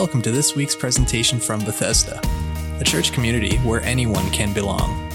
Welcome 0.00 0.22
to 0.22 0.30
this 0.30 0.56
week's 0.56 0.74
presentation 0.74 1.38
from 1.38 1.62
Bethesda, 1.62 2.22
a 2.80 2.84
church 2.84 3.12
community 3.12 3.58
where 3.58 3.82
anyone 3.82 4.30
can 4.30 4.54
belong. 4.54 5.10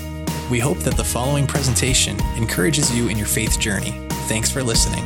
We 0.52 0.60
hope 0.60 0.78
that 0.82 0.96
the 0.96 1.04
following 1.04 1.48
presentation 1.48 2.20
encourages 2.38 2.96
you 2.96 3.10
in 3.10 3.18
your 3.18 3.26
faith 3.26 3.60
journey. 3.60 4.00
Thanks 4.30 4.52
for 4.52 4.62
listening. 4.62 5.04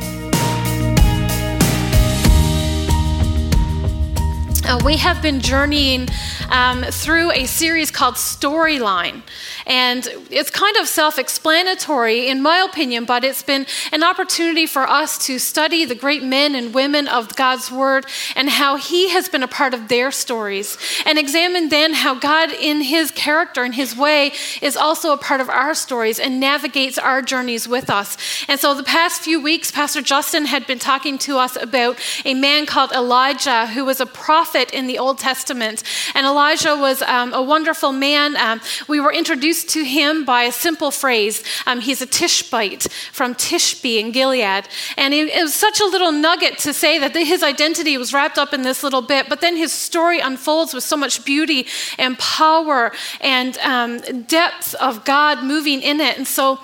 Uh, 4.66 4.78
we 4.84 4.98
have 4.98 5.22
been 5.22 5.40
journeying 5.40 6.08
um, 6.50 6.82
through 6.82 7.32
a 7.32 7.46
series 7.46 7.90
called 7.90 8.16
Storyline. 8.16 9.22
And 9.70 10.04
it's 10.30 10.50
kind 10.50 10.76
of 10.78 10.88
self 10.88 11.16
explanatory, 11.16 12.28
in 12.28 12.42
my 12.42 12.66
opinion, 12.68 13.04
but 13.04 13.22
it's 13.22 13.44
been 13.44 13.66
an 13.92 14.02
opportunity 14.02 14.66
for 14.66 14.82
us 14.82 15.16
to 15.26 15.38
study 15.38 15.84
the 15.84 15.94
great 15.94 16.24
men 16.24 16.56
and 16.56 16.74
women 16.74 17.06
of 17.06 17.36
God's 17.36 17.70
Word 17.70 18.04
and 18.34 18.50
how 18.50 18.74
He 18.74 19.10
has 19.10 19.28
been 19.28 19.44
a 19.44 19.48
part 19.48 19.72
of 19.72 19.86
their 19.86 20.10
stories. 20.10 20.76
And 21.06 21.20
examine 21.20 21.68
then 21.68 21.94
how 21.94 22.18
God, 22.18 22.50
in 22.50 22.80
His 22.80 23.12
character 23.12 23.62
and 23.62 23.72
His 23.72 23.96
way, 23.96 24.32
is 24.60 24.76
also 24.76 25.12
a 25.12 25.16
part 25.16 25.40
of 25.40 25.48
our 25.48 25.72
stories 25.74 26.18
and 26.18 26.40
navigates 26.40 26.98
our 26.98 27.22
journeys 27.22 27.68
with 27.68 27.90
us. 27.90 28.16
And 28.48 28.58
so 28.58 28.74
the 28.74 28.82
past 28.82 29.22
few 29.22 29.40
weeks, 29.40 29.70
Pastor 29.70 30.02
Justin 30.02 30.46
had 30.46 30.66
been 30.66 30.80
talking 30.80 31.16
to 31.18 31.38
us 31.38 31.54
about 31.54 31.96
a 32.24 32.34
man 32.34 32.66
called 32.66 32.90
Elijah 32.90 33.68
who 33.68 33.84
was 33.84 34.00
a 34.00 34.06
prophet 34.06 34.72
in 34.72 34.88
the 34.88 34.98
Old 34.98 35.20
Testament. 35.20 35.84
And 36.16 36.26
Elijah 36.26 36.76
was 36.76 37.02
um, 37.02 37.32
a 37.32 37.40
wonderful 37.40 37.92
man. 37.92 38.36
Um, 38.36 38.60
we 38.88 38.98
were 38.98 39.12
introduced 39.12 39.59
introduced 39.60 39.68
to 39.70 39.84
him 39.84 40.24
by 40.24 40.44
a 40.44 40.52
simple 40.52 40.90
phrase. 40.90 41.42
Um, 41.66 41.80
he's 41.80 42.02
a 42.02 42.06
Tishbite 42.06 42.90
from 43.12 43.34
Tishbe 43.34 43.98
in 43.98 44.12
Gilead. 44.12 44.68
And 44.96 45.14
it, 45.14 45.28
it 45.28 45.42
was 45.42 45.54
such 45.54 45.80
a 45.80 45.86
little 45.86 46.12
nugget 46.12 46.58
to 46.58 46.72
say 46.72 46.98
that 46.98 47.14
his 47.14 47.42
identity 47.42 47.98
was 47.98 48.12
wrapped 48.12 48.38
up 48.38 48.52
in 48.54 48.62
this 48.62 48.82
little 48.82 49.02
bit, 49.02 49.28
but 49.28 49.40
then 49.40 49.56
his 49.56 49.72
story 49.72 50.20
unfolds 50.20 50.74
with 50.74 50.84
so 50.84 50.96
much 50.96 51.24
beauty 51.24 51.66
and 51.98 52.18
power 52.18 52.92
and 53.20 53.58
um, 53.58 54.00
depth 54.26 54.74
of 54.76 55.04
God 55.04 55.44
moving 55.44 55.82
in 55.82 56.00
it. 56.00 56.16
And 56.16 56.26
so, 56.26 56.58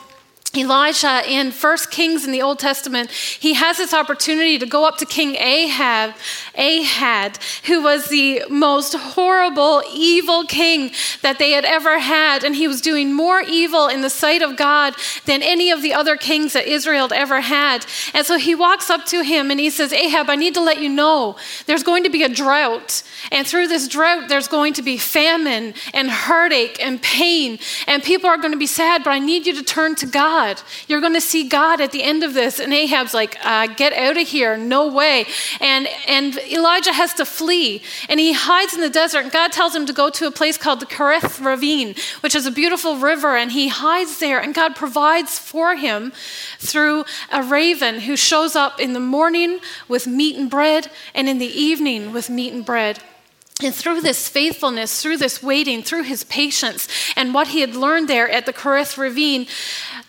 Elijah 0.55 1.22
in 1.28 1.50
First 1.50 1.91
Kings 1.91 2.25
in 2.25 2.33
the 2.33 2.41
Old 2.41 2.58
Testament, 2.58 3.11
he 3.11 3.55
has 3.55 3.77
this 3.77 3.92
opportunity 3.92 4.58
to 4.58 4.64
go 4.64 4.86
up 4.86 4.97
to 4.98 5.05
King 5.05 5.34
Ahab, 5.34 6.14
Ahab, 6.55 7.36
who 7.66 7.83
was 7.83 8.06
the 8.06 8.42
most 8.48 8.94
horrible, 8.94 9.83
evil 9.92 10.44
king 10.44 10.92
that 11.20 11.38
they 11.38 11.50
had 11.50 11.66
ever 11.66 11.98
had, 11.98 12.42
and 12.42 12.56
he 12.56 12.69
was 12.69 12.80
doing 12.80 13.12
more 13.12 13.42
evil 13.42 13.88
in 13.88 14.00
the 14.00 14.08
sight 14.08 14.41
of 14.41 14.56
God 14.56 14.94
than 15.27 15.42
any 15.42 15.70
of 15.70 15.83
the 15.83 15.92
other 15.92 16.16
kings 16.16 16.55
that 16.55 16.66
Israel 16.66 17.08
had 17.08 17.19
ever 17.19 17.41
had. 17.42 17.84
And 18.14 18.25
so 18.25 18.38
he 18.38 18.55
walks 18.55 18.88
up 18.88 19.05
to 19.06 19.22
him 19.22 19.50
and 19.50 19.60
he 19.60 19.69
says, 19.69 19.92
"Ahab, 19.92 20.31
I 20.31 20.36
need 20.36 20.55
to 20.55 20.62
let 20.62 20.81
you 20.81 20.88
know 20.88 21.36
there's 21.66 21.83
going 21.83 22.05
to 22.05 22.10
be 22.10 22.22
a 22.22 22.28
drought, 22.31 23.03
and 23.31 23.47
through 23.47 23.69
this 23.69 23.88
drought, 23.88 24.28
there's 24.28 24.48
going 24.48 24.72
to 24.75 24.83
be 24.83 24.97
famine 24.97 25.75
and 25.92 26.10
heartache 26.10 26.83
and 26.83 27.03
pain, 27.03 27.58
and 27.86 28.03
people 28.03 28.31
are 28.31 28.38
going 28.38 28.53
to 28.53 28.58
be 28.58 28.66
sad. 28.66 29.05
But 29.05 29.10
I 29.10 29.19
need 29.19 29.47
you 29.47 29.53
to 29.55 29.62
turn 29.62 29.94
to 29.97 30.06
God." 30.06 30.45
God. 30.47 30.62
You're 30.86 31.00
going 31.00 31.14
to 31.14 31.20
see 31.20 31.48
God 31.48 31.80
at 31.80 31.92
the 31.92 32.02
end 32.02 32.22
of 32.22 32.34
this. 32.34 32.61
And 32.61 32.72
Ahab's 32.72 33.14
like, 33.14 33.36
uh, 33.44 33.66
get 33.66 33.92
out 33.92 34.16
of 34.16 34.28
here. 34.28 34.56
No 34.56 34.92
way. 34.92 35.27
And, 35.61 35.88
and 36.06 36.36
Elijah 36.38 36.92
has 36.92 37.14
to 37.14 37.25
flee. 37.25 37.83
And 38.08 38.20
he 38.20 38.33
hides 38.33 38.75
in 38.75 38.80
the 38.80 38.91
desert. 38.91 39.20
And 39.25 39.33
God 39.33 39.53
tells 39.53 39.75
him 39.75 39.86
to 39.86 39.92
go 39.92 40.11
to 40.11 40.27
a 40.27 40.30
place 40.30 40.56
called 40.56 40.80
the 40.80 40.86
Kerith 40.86 41.44
Ravine, 41.44 41.94
which 42.20 42.34
is 42.34 42.47
a 42.47 42.50
beautiful 42.50 42.97
river. 42.97 43.36
And 43.36 43.53
he 43.53 43.69
hides 43.69 44.19
there. 44.19 44.41
And 44.41 44.55
God 44.55 44.77
provides 44.77 45.38
for 45.38 45.77
him 45.77 46.12
through 46.58 47.05
a 47.33 47.42
raven 47.42 48.00
who 48.00 48.16
shows 48.16 48.55
up 48.55 48.81
in 48.81 48.92
the 48.92 49.00
morning 49.00 49.58
with 49.88 50.06
meat 50.06 50.36
and 50.36 50.50
bread 50.50 50.91
and 51.14 51.28
in 51.28 51.38
the 51.38 51.47
evening 51.47 52.12
with 52.12 52.31
meat 52.31 52.53
and 52.53 52.64
bread. 52.64 53.03
And 53.62 53.75
through 53.75 54.03
this 54.03 54.28
faithfulness, 54.28 55.00
through 55.00 55.16
this 55.16 55.42
waiting, 55.42 55.83
through 55.83 56.03
his 56.03 56.25
patience, 56.25 56.88
and 57.16 57.33
what 57.33 57.48
he 57.48 57.62
had 57.62 57.75
learned 57.75 58.06
there 58.06 58.28
at 58.28 58.44
the 58.44 58.53
Kerith 58.53 58.98
Ravine, 58.98 59.47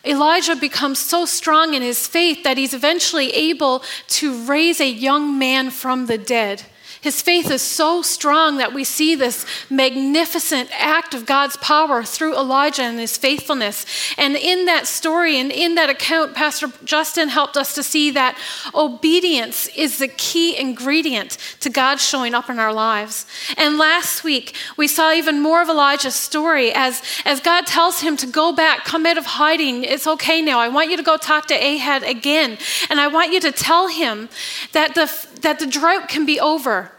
Elijah 0.07 0.55
becomes 0.55 0.99
so 0.99 1.25
strong 1.25 1.73
in 1.73 1.81
his 1.81 2.07
faith 2.07 2.43
that 2.43 2.57
he's 2.57 2.73
eventually 2.73 3.31
able 3.31 3.83
to 4.07 4.43
raise 4.45 4.79
a 4.79 4.89
young 4.89 5.37
man 5.37 5.69
from 5.69 6.05
the 6.05 6.17
dead. 6.17 6.63
His 7.01 7.21
faith 7.21 7.51
is 7.51 7.61
so 7.61 8.01
strong 8.01 8.57
that 8.57 8.73
we 8.73 8.83
see 8.83 9.15
this 9.15 9.45
magnificent 9.69 10.69
act 10.73 11.13
of 11.13 11.25
God's 11.25 11.55
power 11.57 12.03
through 12.03 12.35
Elijah 12.35 12.83
and 12.83 12.99
his 12.99 13.17
faithfulness. 13.17 13.85
And 14.17 14.35
in 14.35 14.65
that 14.65 14.87
story 14.87 15.39
and 15.39 15.51
in 15.51 15.75
that 15.75 15.89
account, 15.89 16.33
Pastor 16.33 16.71
Justin 16.83 17.29
helped 17.29 17.55
us 17.55 17.75
to 17.75 17.83
see 17.83 18.11
that 18.11 18.37
obedience 18.73 19.67
is 19.75 19.99
the 19.99 20.07
key 20.07 20.57
ingredient 20.57 21.37
to 21.59 21.69
God 21.69 21.99
showing 21.99 22.33
up 22.33 22.49
in 22.49 22.57
our 22.57 22.73
lives. 22.73 23.25
And 23.57 23.77
last 23.77 24.23
week, 24.23 24.55
we 24.75 24.87
saw 24.87 25.13
even 25.13 25.39
more 25.39 25.61
of 25.61 25.69
Elijah's 25.69 26.15
story 26.15 26.73
as, 26.73 27.03
as 27.25 27.39
God 27.39 27.67
tells 27.67 28.01
him 28.01 28.17
to 28.17 28.27
go 28.27 28.53
back, 28.53 28.85
come 28.85 29.05
out 29.05 29.17
of 29.17 29.25
hiding. 29.25 29.83
It's 29.83 30.07
okay 30.07 30.41
now. 30.41 30.59
I 30.59 30.69
want 30.69 30.89
you 30.89 30.97
to 30.97 31.03
go 31.03 31.17
talk 31.17 31.45
to 31.47 31.53
Ahab 31.53 32.03
again. 32.03 32.57
And 32.89 32.99
I 32.99 33.07
want 33.07 33.31
you 33.31 33.39
to 33.41 33.51
tell 33.51 33.87
him 33.87 34.29
that 34.73 34.95
the, 34.95 35.11
that 35.41 35.59
the 35.59 35.67
drought 35.67 36.09
can 36.09 36.25
be 36.25 36.39
over 36.39 36.91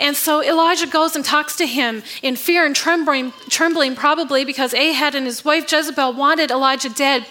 and 0.00 0.16
so 0.16 0.42
Elijah 0.42 0.86
goes 0.86 1.14
and 1.14 1.24
talks 1.24 1.56
to 1.56 1.66
him 1.66 2.02
in 2.22 2.36
fear 2.36 2.66
and 2.66 2.74
trembling, 2.74 3.32
trembling 3.48 3.94
probably 3.94 4.44
because 4.44 4.74
Ahab 4.74 5.14
and 5.14 5.26
his 5.26 5.44
wife 5.44 5.70
Jezebel 5.70 6.14
wanted 6.14 6.50
Elijah 6.50 6.88
dead. 6.88 7.26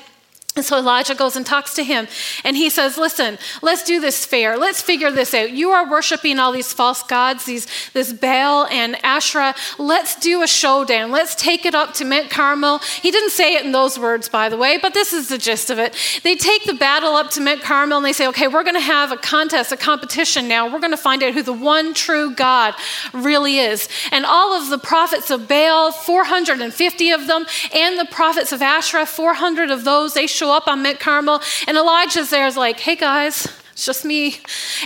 And 0.56 0.64
so 0.64 0.78
Elijah 0.78 1.16
goes 1.16 1.36
and 1.36 1.44
talks 1.44 1.74
to 1.76 1.84
him, 1.84 2.08
and 2.44 2.56
he 2.56 2.70
says, 2.70 2.96
Listen, 2.96 3.40
let's 3.64 3.84
do 3.84 4.00
this 4.00 4.24
fair. 4.24 4.56
Let's 4.56 4.84
figure 4.84 5.10
this 5.10 5.34
out. 5.34 5.52
You 5.52 5.72
are 5.72 5.90
worshiping 5.90 6.38
all 6.38 6.52
these 6.52 6.72
false 6.72 7.02
gods, 7.02 7.46
these, 7.46 7.66
this 7.94 8.14
Baal 8.14 8.68
and 8.68 9.04
Asherah. 9.04 9.56
Let's 9.80 10.16
do 10.16 10.44
a 10.44 10.48
showdown. 10.48 11.10
Let's 11.10 11.34
take 11.34 11.66
it 11.66 11.74
up 11.74 11.96
to 11.96 12.06
Mount 12.06 12.30
Carmel. 12.30 12.78
He 13.02 13.10
didn't 13.10 13.32
say 13.32 13.56
it 13.56 13.66
in 13.66 13.72
those 13.72 13.98
words, 13.98 14.30
by 14.30 14.48
the 14.50 14.56
way, 14.56 14.78
but 14.80 14.94
this 14.94 15.12
is 15.12 15.28
the 15.28 15.40
gist 15.40 15.72
of 15.72 15.80
it. 15.80 15.98
They 16.22 16.36
take 16.36 16.66
the 16.66 16.76
battle 16.76 17.14
up 17.14 17.32
to 17.32 17.42
Mount 17.42 17.64
Carmel, 17.64 17.98
and 17.98 18.06
they 18.06 18.14
say, 18.14 18.28
Okay, 18.28 18.48
we're 18.48 18.64
going 18.64 18.76
to 18.76 18.80
have 18.80 19.12
a 19.12 19.18
contest, 19.18 19.72
a 19.72 19.78
competition 19.78 20.48
now. 20.48 20.72
We're 20.72 20.80
going 20.80 20.92
to 20.92 20.98
find 20.98 21.24
out 21.24 21.34
who 21.34 21.42
the 21.42 21.52
one 21.52 21.96
true 21.96 22.36
God 22.36 22.76
really 23.12 23.58
is. 23.58 23.90
And 24.12 24.24
all 24.24 24.54
of 24.54 24.70
the 24.70 24.78
prophets 24.78 25.32
of 25.32 25.48
Baal, 25.48 25.92
450 25.92 27.10
of 27.10 27.26
them, 27.26 27.48
and 27.74 27.98
the 27.98 28.06
prophets 28.06 28.52
of 28.52 28.62
Asherah, 28.62 29.08
400 29.08 29.72
of 29.72 29.84
those, 29.84 30.14
they 30.14 30.28
show 30.44 30.52
up 30.52 30.68
on 30.68 30.84
Mount 30.84 31.00
Carmel, 31.00 31.42
and 31.68 31.78
Elijah's 31.78 32.30
there 32.30 32.46
is 32.46 32.58
like, 32.58 32.78
hey 32.78 32.98
guys, 32.98 33.48
it's 33.74 33.86
just 33.86 34.06
me. 34.06 34.36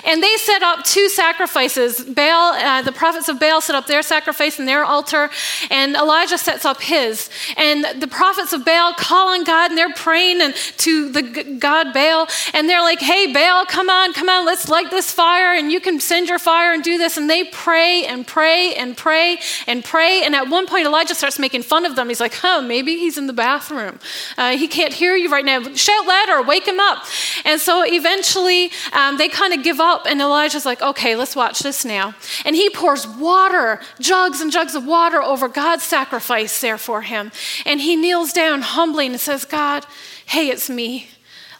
And 0.05 0.23
they 0.23 0.35
set 0.37 0.63
up 0.63 0.85
two 0.85 1.09
sacrifices. 1.09 1.99
Baal, 2.05 2.53
uh, 2.53 2.81
the 2.83 2.93
prophets 2.93 3.27
of 3.27 3.37
Baal 3.37 3.59
set 3.59 3.75
up 3.75 3.85
their 3.85 4.01
sacrifice 4.01 4.59
and 4.59 4.67
their 4.67 4.85
altar, 4.85 5.29
and 5.69 5.93
Elijah 5.93 6.37
sets 6.37 6.63
up 6.63 6.81
his. 6.81 7.29
And 7.57 7.85
the 8.01 8.07
prophets 8.07 8.53
of 8.53 8.63
Baal 8.63 8.93
call 8.93 9.27
on 9.27 9.43
God, 9.43 9.71
and 9.71 9.77
they're 9.77 9.93
praying 9.93 10.41
and 10.41 10.55
to 10.77 11.09
the 11.09 11.21
God 11.59 11.93
Baal, 11.93 12.29
and 12.53 12.69
they're 12.69 12.81
like, 12.81 13.01
"Hey 13.01 13.33
Baal, 13.33 13.65
come 13.65 13.89
on, 13.89 14.13
come 14.13 14.29
on, 14.29 14.45
let's 14.45 14.69
light 14.69 14.89
this 14.89 15.11
fire, 15.11 15.53
and 15.53 15.69
you 15.69 15.81
can 15.81 15.99
send 15.99 16.29
your 16.29 16.39
fire 16.39 16.71
and 16.71 16.81
do 16.81 16.97
this." 16.97 17.17
And 17.17 17.29
they 17.29 17.43
pray 17.43 18.05
and 18.05 18.25
pray 18.25 18.73
and 18.75 18.95
pray 18.95 19.37
and 19.67 19.83
pray. 19.83 20.23
And 20.23 20.33
at 20.33 20.47
one 20.47 20.65
point, 20.65 20.85
Elijah 20.85 21.13
starts 21.13 21.39
making 21.39 21.63
fun 21.63 21.85
of 21.85 21.97
them. 21.97 22.07
He's 22.07 22.21
like, 22.21 22.35
"Huh, 22.35 22.61
maybe 22.61 22.95
he's 22.95 23.17
in 23.17 23.27
the 23.27 23.33
bathroom. 23.33 23.99
Uh, 24.37 24.51
he 24.51 24.69
can't 24.69 24.93
hear 24.93 25.17
you 25.17 25.29
right 25.29 25.43
now. 25.43 25.61
Shout 25.75 26.07
louder, 26.07 26.41
wake 26.41 26.65
him 26.65 26.79
up." 26.79 27.03
And 27.43 27.59
so 27.59 27.83
eventually 27.85 28.71
um, 28.93 29.17
they 29.17 29.29
kind 29.29 29.53
of 29.53 29.63
give 29.63 29.79
up, 29.79 30.05
and 30.05 30.21
Elijah's 30.21 30.65
like, 30.65 30.81
okay, 30.81 31.15
let's 31.15 31.35
watch 31.35 31.59
this 31.59 31.85
now. 31.85 32.15
And 32.45 32.55
he 32.55 32.69
pours 32.69 33.07
water, 33.07 33.79
jugs 33.99 34.41
and 34.41 34.51
jugs 34.51 34.75
of 34.75 34.85
water 34.85 35.21
over 35.21 35.47
God's 35.47 35.83
sacrifice 35.83 36.61
there 36.61 36.77
for 36.77 37.01
him. 37.01 37.31
And 37.65 37.81
he 37.81 37.95
kneels 37.95 38.33
down 38.33 38.61
humbly 38.61 39.07
and 39.07 39.19
says, 39.19 39.45
God, 39.45 39.85
hey, 40.25 40.49
it's 40.49 40.69
me. 40.69 41.09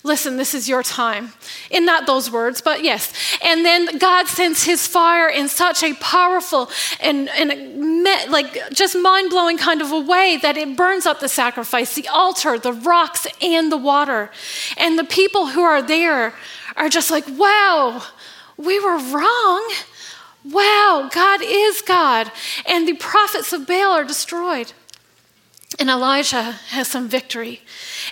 Listen, 0.07 0.37
this 0.37 0.53
is 0.53 0.69
your 0.69 0.83
time. 0.83 1.33
In 1.69 1.85
not 1.85 2.07
those 2.07 2.31
words, 2.31 2.61
but 2.61 2.81
yes. 2.81 3.11
And 3.43 3.65
then 3.65 3.97
God 3.97 4.27
sends 4.27 4.63
his 4.63 4.87
fire 4.87 5.27
in 5.27 5.49
such 5.49 5.83
a 5.83 5.93
powerful 5.95 6.69
and, 7.01 7.27
and 7.29 8.05
like 8.31 8.71
just 8.71 8.95
mind 8.95 9.29
blowing 9.29 9.57
kind 9.57 9.81
of 9.81 9.91
a 9.91 9.99
way 9.99 10.37
that 10.41 10.55
it 10.55 10.77
burns 10.77 11.05
up 11.05 11.19
the 11.19 11.27
sacrifice, 11.27 11.93
the 11.95 12.07
altar, 12.07 12.57
the 12.57 12.71
rocks, 12.71 13.27
and 13.41 13.69
the 13.69 13.77
water. 13.77 14.31
And 14.77 14.97
the 14.97 15.03
people 15.03 15.47
who 15.47 15.61
are 15.61 15.81
there 15.81 16.33
are 16.77 16.89
just 16.89 17.11
like, 17.11 17.25
wow, 17.27 18.03
we 18.55 18.79
were 18.79 18.97
wrong. 18.97 19.73
Wow, 20.45 21.09
God 21.11 21.41
is 21.43 21.81
God. 21.81 22.31
And 22.65 22.87
the 22.87 22.93
prophets 22.93 23.51
of 23.51 23.67
Baal 23.67 23.91
are 23.91 24.05
destroyed. 24.05 24.71
And 25.79 25.89
Elijah 25.89 26.53
has 26.69 26.87
some 26.87 27.09
victory. 27.09 27.61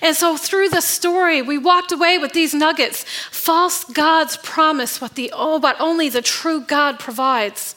And 0.02 0.16
so, 0.16 0.36
through 0.36 0.70
the 0.70 0.82
story, 0.82 1.42
we 1.42 1.58
walked 1.58 1.92
away 1.94 2.18
with 2.18 2.34
these 2.34 2.54
nuggets. 2.54 3.06
False 3.32 3.86
gods 3.86 4.38
promise 4.44 5.00
what, 5.00 5.16
the, 5.16 5.32
oh, 5.34 5.58
what 5.60 5.80
only 5.80 6.10
the 6.10 6.22
true 6.22 6.60
God 6.60 7.00
provides. 7.00 7.76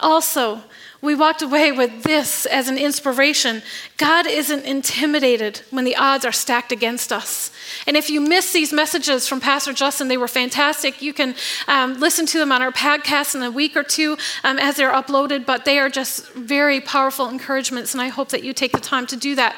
Also, 0.00 0.62
we 1.04 1.14
walked 1.14 1.42
away 1.42 1.70
with 1.70 2.02
this 2.02 2.46
as 2.46 2.68
an 2.68 2.78
inspiration. 2.78 3.62
God 3.98 4.26
isn't 4.26 4.64
intimidated 4.64 5.60
when 5.70 5.84
the 5.84 5.96
odds 5.96 6.24
are 6.24 6.32
stacked 6.32 6.72
against 6.72 7.12
us. 7.12 7.52
And 7.86 7.96
if 7.96 8.08
you 8.08 8.20
miss 8.20 8.52
these 8.52 8.72
messages 8.72 9.28
from 9.28 9.40
Pastor 9.40 9.72
Justin, 9.72 10.08
they 10.08 10.16
were 10.16 10.28
fantastic. 10.28 11.02
You 11.02 11.12
can 11.12 11.34
um, 11.68 12.00
listen 12.00 12.24
to 12.26 12.38
them 12.38 12.50
on 12.50 12.62
our 12.62 12.72
podcast 12.72 13.34
in 13.34 13.42
a 13.42 13.50
week 13.50 13.76
or 13.76 13.82
two 13.82 14.16
um, 14.42 14.58
as 14.58 14.76
they're 14.76 14.92
uploaded, 14.92 15.44
but 15.44 15.64
they 15.64 15.78
are 15.78 15.90
just 15.90 16.32
very 16.32 16.80
powerful 16.80 17.28
encouragements, 17.28 17.92
and 17.92 18.00
I 18.00 18.08
hope 18.08 18.30
that 18.30 18.42
you 18.42 18.52
take 18.52 18.72
the 18.72 18.80
time 18.80 19.06
to 19.08 19.16
do 19.16 19.34
that. 19.34 19.54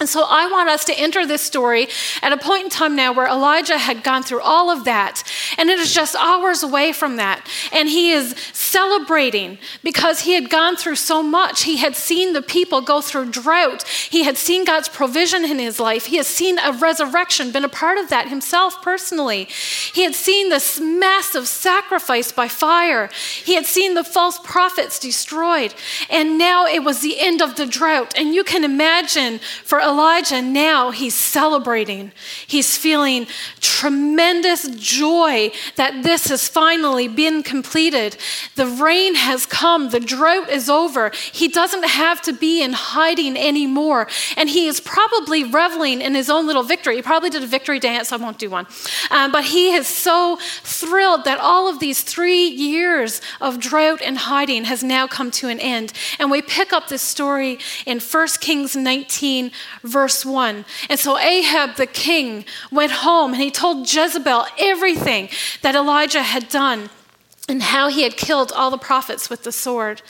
And 0.00 0.08
so 0.08 0.26
I 0.28 0.50
want 0.50 0.68
us 0.68 0.84
to 0.86 0.98
enter 0.98 1.24
this 1.24 1.40
story 1.40 1.86
at 2.20 2.32
a 2.32 2.36
point 2.36 2.64
in 2.64 2.70
time 2.70 2.96
now 2.96 3.12
where 3.12 3.28
Elijah 3.28 3.78
had 3.78 4.02
gone 4.02 4.24
through 4.24 4.40
all 4.40 4.68
of 4.68 4.84
that, 4.84 5.22
and 5.56 5.70
it 5.70 5.78
is 5.78 5.94
just 5.94 6.16
hours 6.16 6.64
away 6.64 6.92
from 6.92 7.16
that. 7.16 7.48
And 7.72 7.88
he 7.88 8.10
is 8.10 8.34
celebrating 8.52 9.58
because 9.84 10.20
he 10.20 10.34
had 10.34 10.50
gone 10.50 10.76
through 10.76 10.96
so 10.96 11.22
much. 11.22 11.62
He 11.62 11.76
had 11.76 11.94
seen 11.94 12.32
the 12.32 12.42
people 12.42 12.80
go 12.80 13.00
through 13.00 13.30
drought, 13.30 13.84
he 13.84 14.24
had 14.24 14.36
seen 14.36 14.64
God's 14.64 14.88
provision 14.88 15.44
in 15.44 15.58
his 15.60 15.78
life, 15.78 16.06
he 16.06 16.16
has 16.16 16.26
seen 16.26 16.58
a 16.58 16.72
resurrection, 16.72 17.52
been 17.52 17.64
a 17.64 17.68
part 17.68 17.96
of 17.98 18.10
that 18.10 18.28
himself 18.28 18.82
personally. 18.82 19.44
He 19.92 20.02
had 20.02 20.14
seen 20.14 20.48
this 20.48 20.80
massive 20.80 21.46
sacrifice 21.46 22.32
by 22.32 22.48
fire, 22.48 23.10
he 23.44 23.54
had 23.54 23.66
seen 23.66 23.94
the 23.94 24.04
false 24.04 24.40
prophets 24.42 24.98
destroyed, 24.98 25.72
and 26.10 26.36
now 26.36 26.66
it 26.66 26.82
was 26.82 27.00
the 27.00 27.20
end 27.20 27.40
of 27.40 27.54
the 27.54 27.66
drought. 27.66 28.14
And 28.16 28.34
you 28.34 28.42
can 28.42 28.64
imagine 28.64 29.38
for 29.62 29.83
Elijah, 29.84 30.40
now 30.40 30.90
he's 30.90 31.14
celebrating. 31.14 32.12
He's 32.46 32.76
feeling 32.76 33.26
tremendous 33.60 34.66
joy 34.76 35.52
that 35.76 36.02
this 36.02 36.28
has 36.28 36.48
finally 36.48 37.06
been 37.06 37.42
completed. 37.42 38.16
The 38.56 38.66
rain 38.66 39.14
has 39.14 39.46
come, 39.46 39.90
the 39.90 40.00
drought 40.00 40.48
is 40.48 40.70
over. 40.70 41.10
He 41.32 41.48
doesn't 41.48 41.84
have 41.84 42.22
to 42.22 42.32
be 42.32 42.62
in 42.62 42.72
hiding 42.72 43.36
anymore. 43.36 44.08
And 44.36 44.48
he 44.48 44.66
is 44.66 44.80
probably 44.80 45.44
reveling 45.44 46.00
in 46.00 46.14
his 46.14 46.30
own 46.30 46.46
little 46.46 46.62
victory. 46.62 46.96
He 46.96 47.02
probably 47.02 47.30
did 47.30 47.42
a 47.42 47.46
victory 47.46 47.78
dance, 47.78 48.12
I 48.12 48.16
won't 48.16 48.38
do 48.38 48.48
one. 48.48 48.66
Um, 49.10 49.32
but 49.32 49.44
he 49.44 49.72
is 49.72 49.86
so 49.86 50.38
thrilled 50.62 51.24
that 51.24 51.38
all 51.38 51.68
of 51.68 51.78
these 51.78 52.02
three 52.02 52.46
years 52.46 53.20
of 53.40 53.60
drought 53.60 54.00
and 54.02 54.16
hiding 54.16 54.64
has 54.64 54.82
now 54.82 55.06
come 55.06 55.30
to 55.32 55.48
an 55.48 55.60
end. 55.60 55.92
And 56.18 56.30
we 56.30 56.40
pick 56.40 56.72
up 56.72 56.88
this 56.88 57.02
story 57.02 57.58
in 57.86 58.00
1 58.00 58.28
Kings 58.40 58.76
19, 58.76 59.50
verse 59.84 60.24
1. 60.24 60.64
And 60.88 60.98
so 60.98 61.16
Ahab 61.18 61.76
the 61.76 61.86
king 61.86 62.44
went 62.72 62.90
home 62.90 63.32
and 63.34 63.42
he 63.42 63.50
told 63.50 63.92
Jezebel 63.92 64.46
everything 64.58 65.28
that 65.62 65.76
Elijah 65.76 66.22
had 66.22 66.48
done 66.48 66.90
and 67.48 67.62
how 67.62 67.88
he 67.88 68.02
had 68.02 68.16
killed 68.16 68.50
all 68.52 68.70
the 68.70 68.78
prophets 68.78 69.28
with 69.30 69.44
the 69.44 69.52
sword. 69.52 70.02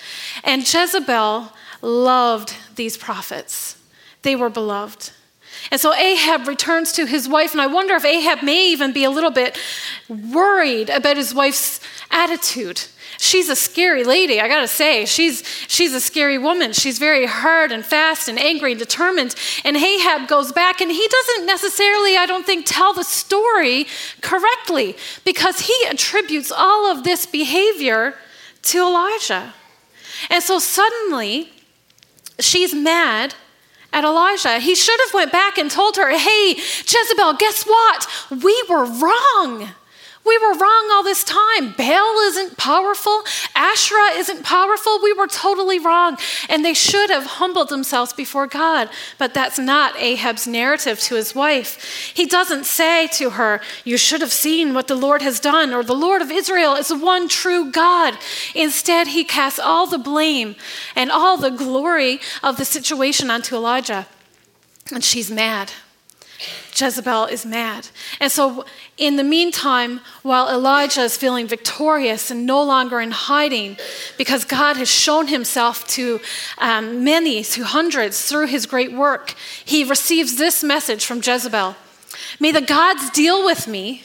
And 0.45 0.63
Jezebel 0.63 1.53
loved 1.83 2.55
these 2.77 2.97
prophets, 2.97 3.77
they 4.23 4.37
were 4.37 4.51
beloved. 4.51 5.11
And 5.71 5.81
so 5.81 5.95
Ahab 5.95 6.47
returns 6.47 6.93
to 6.93 7.07
his 7.07 7.29
wife, 7.29 7.53
and 7.53 7.61
I 7.61 7.67
wonder 7.67 7.95
if 7.95 8.05
Ahab 8.05 8.43
may 8.43 8.71
even 8.71 8.93
be 8.93 9.05
a 9.05 9.11
little 9.11 9.31
bit 9.31 9.59
worried 10.09 10.91
about 10.91 11.17
his 11.17 11.35
wife's 11.35 11.81
attitude. 12.11 12.83
She's 13.19 13.49
a 13.49 13.57
scary 13.57 14.05
lady, 14.05 14.41
I 14.41 14.49
gotta 14.49 14.69
say. 14.69 15.05
She's, 15.05 15.43
she's 15.69 15.93
a 15.95 16.01
scary 16.01 16.39
woman. 16.39 16.73
She's 16.73 16.99
very 16.99 17.27
hard 17.27 17.73
and 17.73 17.85
fast 17.85 18.29
and 18.29 18.39
angry 18.39 18.73
and 18.73 18.79
determined. 18.79 19.35
And 19.65 19.77
Ahab 19.77 20.29
goes 20.29 20.53
back, 20.53 20.81
and 20.81 20.91
he 20.91 21.09
doesn't 21.09 21.47
necessarily, 21.47 22.17
I 22.17 22.27
don't 22.27 22.45
think, 22.45 22.67
tell 22.67 22.93
the 22.93 23.05
story 23.05 23.87
correctly 24.21 24.97
because 25.25 25.61
he 25.61 25.77
attributes 25.89 26.51
all 26.51 26.91
of 26.91 27.05
this 27.05 27.27
behavior 27.27 28.15
to 28.63 28.79
Elijah. 28.79 29.55
And 30.31 30.43
so 30.43 30.59
suddenly, 30.59 31.53
she's 32.41 32.75
mad 32.75 33.35
at 33.93 34.05
Elijah. 34.05 34.59
He 34.59 34.75
should 34.75 34.99
have 35.07 35.15
went 35.15 35.31
back 35.33 35.57
and 35.59 35.71
told 35.71 35.97
her, 35.97 36.11
"Hey, 36.17 36.55
Jezebel, 36.55 37.35
guess 37.35 37.65
what? 37.65 38.09
We 38.31 38.63
were 38.69 38.85
wrong." 38.85 39.75
We 40.25 40.39
were 40.39 40.55
wrong 40.55 40.89
all 40.91 41.03
this 41.03 41.23
time. 41.23 41.73
Baal 41.77 42.19
isn't 42.29 42.57
powerful. 42.57 43.25
Asherah 43.55 44.17
isn't 44.17 44.43
powerful. 44.43 44.99
We 45.03 45.13
were 45.13 45.27
totally 45.27 45.79
wrong. 45.79 46.17
And 46.49 46.65
they 46.65 46.73
should 46.73 47.11
have 47.11 47.27
humbled 47.27 47.69
themselves 47.69 48.15
before 48.15 48.47
God. 48.47 48.89
But 49.19 49.35
that's 49.35 49.59
not 49.59 49.99
Ahab's 49.99 50.47
narrative 50.47 50.99
to 51.01 51.17
his 51.17 51.35
wife. 51.35 52.13
He 52.15 52.25
doesn't 52.25 52.65
say 52.65 53.07
to 53.09 53.31
her, 53.31 53.61
You 53.85 53.99
should 53.99 54.23
have 54.23 54.33
seen 54.33 54.73
what 54.73 54.89
the 54.89 54.95
Lord 54.95 55.21
has 55.21 55.41
done, 55.41 55.75
or 55.75 55.85
the 55.85 55.95
Lord 55.95 56.23
of 56.23 56.31
Israel 56.31 56.75
is 56.75 56.89
the 56.89 56.99
one 56.99 57.29
true 57.29 57.71
God. 57.71 58.17
Instead, 58.55 59.09
he 59.09 59.25
casts 59.25 59.59
all 59.59 59.87
the 59.87 59.99
blame 59.99 60.57
and 60.97 61.11
all 61.11 61.37
the 61.37 61.51
glory 61.51 62.19
of 62.43 62.57
the 62.57 62.65
situation 62.65 63.31
onto 63.31 63.55
Elijah. 63.55 64.07
And 64.91 65.05
she's 65.05 65.31
mad. 65.31 65.73
Jezebel 66.75 67.27
is 67.27 67.47
mad. 67.47 67.89
And 68.21 68.31
so, 68.31 68.65
in 68.97 69.17
the 69.17 69.25
meantime, 69.25 70.01
while 70.23 70.49
Elijah 70.49 71.03
is 71.03 71.17
feeling 71.17 71.47
victorious 71.47 72.31
and 72.31 72.47
no 72.47 72.63
longer 72.63 73.01
in 73.01 73.11
hiding, 73.11 73.77
because 74.19 74.45
God 74.45 74.77
has 74.77 74.91
shown 74.91 75.29
himself 75.29 75.87
to 75.89 76.21
um, 76.59 77.05
many, 77.05 77.43
to 77.45 77.65
hundreds, 77.65 78.29
through 78.29 78.47
his 78.47 78.67
great 78.67 78.93
work, 78.93 79.35
he 79.65 79.85
receives 79.85 80.37
this 80.37 80.63
message 80.65 81.05
from 81.05 81.21
Jezebel 81.23 81.77
May 82.41 82.53
the 82.53 82.61
gods 82.61 83.11
deal 83.11 83.45
with 83.45 83.67
me, 83.67 84.05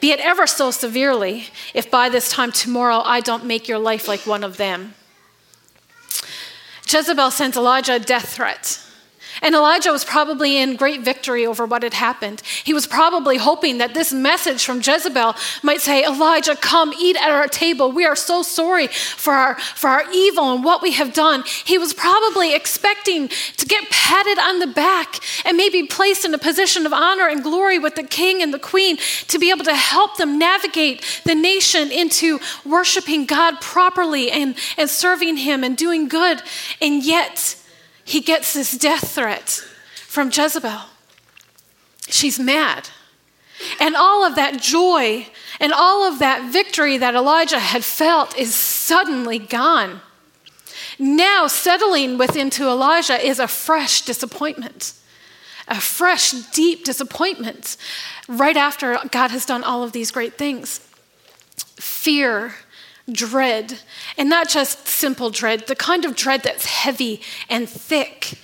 be 0.00 0.10
it 0.10 0.20
ever 0.20 0.46
so 0.46 0.70
severely, 0.70 1.46
if 1.74 1.90
by 1.90 2.08
this 2.08 2.30
time 2.30 2.52
tomorrow 2.52 3.00
I 3.04 3.20
don't 3.20 3.44
make 3.44 3.68
your 3.68 3.78
life 3.78 4.08
like 4.08 4.26
one 4.26 4.44
of 4.44 4.56
them. 4.56 4.94
Jezebel 6.88 7.30
sends 7.30 7.56
Elijah 7.56 7.94
a 7.94 7.98
death 7.98 8.28
threat. 8.28 8.80
And 9.42 9.54
Elijah 9.54 9.92
was 9.92 10.04
probably 10.04 10.56
in 10.56 10.76
great 10.76 11.02
victory 11.02 11.46
over 11.46 11.66
what 11.66 11.82
had 11.82 11.94
happened. 11.94 12.40
He 12.64 12.72
was 12.72 12.86
probably 12.86 13.36
hoping 13.36 13.78
that 13.78 13.94
this 13.94 14.12
message 14.12 14.64
from 14.64 14.78
Jezebel 14.78 15.34
might 15.62 15.80
say, 15.80 16.04
Elijah, 16.04 16.56
come 16.56 16.92
eat 16.94 17.16
at 17.16 17.30
our 17.30 17.48
table. 17.48 17.92
We 17.92 18.06
are 18.06 18.16
so 18.16 18.42
sorry 18.42 18.86
for 18.86 19.34
our, 19.34 19.58
for 19.58 19.88
our 19.88 20.04
evil 20.12 20.54
and 20.54 20.64
what 20.64 20.82
we 20.82 20.92
have 20.92 21.12
done. 21.12 21.44
He 21.64 21.78
was 21.78 21.92
probably 21.92 22.54
expecting 22.54 23.28
to 23.28 23.66
get 23.66 23.90
patted 23.90 24.38
on 24.38 24.58
the 24.58 24.66
back 24.66 25.20
and 25.44 25.56
maybe 25.56 25.84
placed 25.84 26.24
in 26.24 26.32
a 26.32 26.38
position 26.38 26.86
of 26.86 26.92
honor 26.92 27.28
and 27.28 27.42
glory 27.42 27.78
with 27.78 27.94
the 27.94 28.02
king 28.02 28.42
and 28.42 28.52
the 28.54 28.58
queen 28.58 28.96
to 29.28 29.38
be 29.38 29.50
able 29.50 29.64
to 29.64 29.74
help 29.74 30.16
them 30.16 30.38
navigate 30.38 31.22
the 31.24 31.34
nation 31.34 31.90
into 31.90 32.38
worshiping 32.64 33.26
God 33.26 33.60
properly 33.60 34.30
and, 34.30 34.56
and 34.76 34.88
serving 34.88 35.36
Him 35.38 35.62
and 35.62 35.76
doing 35.76 36.08
good. 36.08 36.42
And 36.80 37.02
yet, 37.02 37.56
he 38.06 38.20
gets 38.20 38.54
this 38.54 38.78
death 38.78 39.10
threat 39.10 39.50
from 40.06 40.30
Jezebel. 40.32 40.82
She's 42.08 42.38
mad. 42.38 42.88
And 43.80 43.96
all 43.96 44.24
of 44.24 44.36
that 44.36 44.62
joy 44.62 45.26
and 45.58 45.72
all 45.72 46.04
of 46.04 46.20
that 46.20 46.52
victory 46.52 46.98
that 46.98 47.16
Elijah 47.16 47.58
had 47.58 47.84
felt 47.84 48.38
is 48.38 48.54
suddenly 48.54 49.40
gone. 49.40 50.02
Now, 51.00 51.48
settling 51.48 52.16
within 52.16 52.48
to 52.50 52.68
Elijah 52.68 53.20
is 53.20 53.40
a 53.40 53.48
fresh 53.48 54.02
disappointment, 54.02 54.92
a 55.66 55.80
fresh, 55.80 56.30
deep 56.30 56.84
disappointment 56.84 57.76
right 58.28 58.56
after 58.56 58.98
God 59.10 59.32
has 59.32 59.44
done 59.44 59.64
all 59.64 59.82
of 59.82 59.90
these 59.90 60.12
great 60.12 60.38
things. 60.38 60.78
Fear 61.74 62.54
dread, 63.10 63.80
and 64.18 64.28
not 64.28 64.48
just 64.48 64.88
simple 64.88 65.30
dread, 65.30 65.66
the 65.66 65.76
kind 65.76 66.04
of 66.04 66.16
dread 66.16 66.42
that's 66.42 66.66
heavy 66.66 67.20
and 67.48 67.68
thick. 67.68 68.38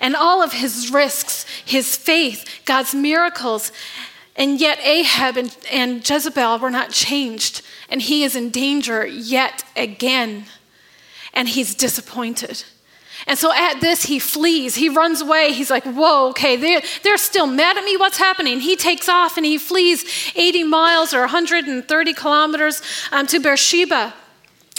And 0.00 0.16
all 0.16 0.42
of 0.42 0.52
his 0.52 0.90
risks, 0.90 1.44
his 1.64 1.96
faith, 1.96 2.48
God's 2.64 2.94
miracles. 2.94 3.70
And 4.34 4.60
yet, 4.60 4.78
Ahab 4.82 5.36
and, 5.36 5.56
and 5.70 6.08
Jezebel 6.08 6.58
were 6.58 6.70
not 6.70 6.90
changed, 6.90 7.62
and 7.88 8.00
he 8.00 8.24
is 8.24 8.34
in 8.34 8.50
danger 8.50 9.06
yet 9.06 9.64
again. 9.76 10.46
And 11.34 11.48
he's 11.48 11.74
disappointed. 11.74 12.64
And 13.26 13.38
so 13.38 13.52
at 13.52 13.80
this, 13.80 14.04
he 14.04 14.18
flees. 14.18 14.74
He 14.74 14.88
runs 14.88 15.20
away. 15.20 15.52
He's 15.52 15.70
like, 15.70 15.84
whoa, 15.84 16.28
okay, 16.30 16.56
they're, 16.56 16.82
they're 17.02 17.18
still 17.18 17.46
mad 17.46 17.76
at 17.76 17.84
me. 17.84 17.96
What's 17.96 18.18
happening? 18.18 18.60
He 18.60 18.76
takes 18.76 19.08
off 19.08 19.36
and 19.36 19.46
he 19.46 19.58
flees 19.58 20.32
80 20.34 20.64
miles 20.64 21.12
or 21.12 21.20
130 21.20 22.14
kilometers 22.14 22.82
um, 23.12 23.26
to 23.28 23.40
Beersheba. 23.40 24.14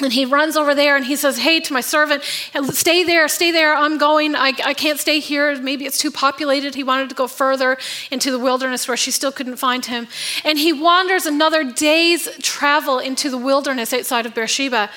And 0.02 0.12
he 0.12 0.26
runs 0.26 0.58
over 0.58 0.74
there 0.74 0.96
and 0.96 1.06
he 1.06 1.16
says, 1.16 1.38
Hey, 1.38 1.60
to 1.60 1.74
my 1.74 1.82
servant, 1.82 2.24
stay 2.24 3.04
there, 3.04 3.28
stay 3.28 3.52
there. 3.52 3.76
I'm 3.76 3.98
going. 3.98 4.36
I, 4.36 4.54
I 4.66 4.74
can't 4.74 5.00
stay 5.00 5.20
here. 5.20 5.56
Maybe 5.62 5.86
it's 5.86 5.98
too 5.98 6.12
populated. 6.12 6.76
He 6.76 6.84
wanted 6.84 7.10
to 7.10 7.16
go 7.16 7.28
further 7.28 7.78
into 8.10 8.32
the 8.32 8.40
wilderness 8.40 8.88
where 8.88 8.98
she 8.98 9.12
still 9.12 9.32
couldn't 9.32 9.58
find 9.58 9.86
him. 9.86 10.08
And 10.44 10.58
he 10.58 10.74
wanders 10.74 11.26
another 11.26 11.64
day's 11.64 12.28
travel 12.40 13.00
into 13.00 13.30
the 13.30 13.38
wilderness 13.38 13.94
outside 13.94 14.26
of 14.26 14.34
Beersheba. 14.34 14.90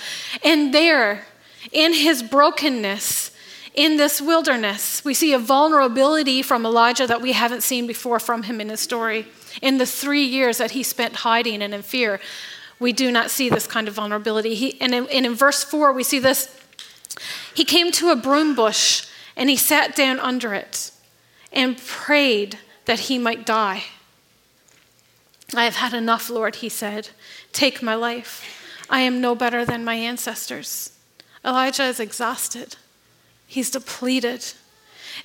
And 0.42 0.72
there, 0.72 1.26
in 1.70 1.92
his 1.92 2.22
brokenness, 2.22 3.30
in 3.74 3.96
this 3.96 4.20
wilderness. 4.20 5.04
We 5.04 5.14
see 5.14 5.32
a 5.32 5.38
vulnerability 5.38 6.42
from 6.42 6.64
Elijah 6.64 7.06
that 7.06 7.20
we 7.20 7.32
haven't 7.32 7.62
seen 7.62 7.86
before 7.86 8.20
from 8.20 8.44
him 8.44 8.60
in 8.60 8.68
his 8.68 8.80
story. 8.80 9.26
In 9.60 9.78
the 9.78 9.86
three 9.86 10.24
years 10.24 10.58
that 10.58 10.72
he 10.72 10.82
spent 10.82 11.16
hiding 11.16 11.60
and 11.60 11.74
in 11.74 11.82
fear, 11.82 12.20
we 12.78 12.92
do 12.92 13.10
not 13.10 13.30
see 13.30 13.48
this 13.48 13.66
kind 13.66 13.88
of 13.88 13.94
vulnerability. 13.94 14.54
He, 14.54 14.80
and, 14.80 14.94
in, 14.94 15.08
and 15.08 15.26
in 15.26 15.34
verse 15.34 15.64
4, 15.64 15.92
we 15.92 16.04
see 16.04 16.18
this 16.18 16.56
He 17.52 17.64
came 17.64 17.90
to 17.92 18.10
a 18.10 18.16
broom 18.16 18.54
bush 18.54 19.06
and 19.36 19.50
he 19.50 19.56
sat 19.56 19.96
down 19.96 20.20
under 20.20 20.54
it 20.54 20.92
and 21.52 21.78
prayed 21.78 22.58
that 22.84 23.00
he 23.00 23.18
might 23.18 23.46
die. 23.46 23.84
I 25.54 25.64
have 25.64 25.76
had 25.76 25.94
enough, 25.94 26.30
Lord, 26.30 26.56
he 26.56 26.68
said. 26.68 27.10
Take 27.52 27.82
my 27.82 27.94
life. 27.94 28.44
I 28.90 29.00
am 29.00 29.20
no 29.20 29.34
better 29.34 29.64
than 29.64 29.84
my 29.84 29.94
ancestors. 29.94 30.90
Elijah 31.44 31.84
is 31.84 32.00
exhausted, 32.00 32.76
he's 33.46 33.70
depleted. 33.70 34.44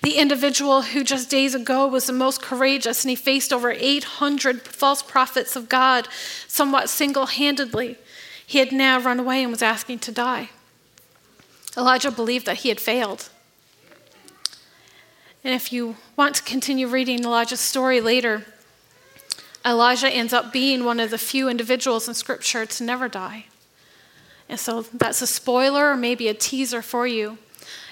The 0.02 0.18
individual 0.18 0.84
who 0.84 1.04
just 1.04 1.30
days 1.30 1.56
ago 1.56 1.88
was 1.88 2.06
the 2.06 2.14
most 2.14 2.42
courageous 2.42 3.04
and 3.04 3.10
he 3.10 3.16
faced 3.16 3.52
over 3.52 3.72
800 3.72 4.62
false 4.62 5.02
prophets 5.02 5.56
of 5.56 5.68
God 5.68 6.08
somewhat 6.48 6.90
single 6.90 7.26
handedly, 7.26 7.98
he 8.46 8.60
had 8.60 8.72
now 8.72 9.00
run 9.00 9.20
away 9.20 9.42
and 9.44 9.52
was 9.52 9.62
asking 9.62 10.00
to 10.00 10.12
die. 10.12 10.50
Elijah 11.78 12.12
believed 12.12 12.46
that 12.46 12.58
he 12.58 12.70
had 12.70 12.80
failed. 12.80 13.30
And 15.44 15.54
if 15.54 15.72
you 15.72 15.96
want 16.16 16.36
to 16.36 16.44
continue 16.44 16.88
reading 16.88 17.24
Elijah's 17.24 17.60
story 17.60 18.02
later, 18.02 18.46
Elijah 19.66 20.10
ends 20.10 20.34
up 20.34 20.52
being 20.52 20.84
one 20.84 21.00
of 21.00 21.12
the 21.12 21.18
few 21.18 21.50
individuals 21.50 22.08
in 22.08 22.14
Scripture 22.14 22.66
to 22.66 22.84
never 22.84 23.08
die. 23.08 23.46
And 24.48 24.60
so 24.60 24.82
that's 24.82 25.22
a 25.22 25.28
spoiler 25.28 25.92
or 25.92 25.98
maybe 25.98 26.28
a 26.28 26.34
teaser 26.34 26.82
for 26.82 27.06
you. 27.06 27.38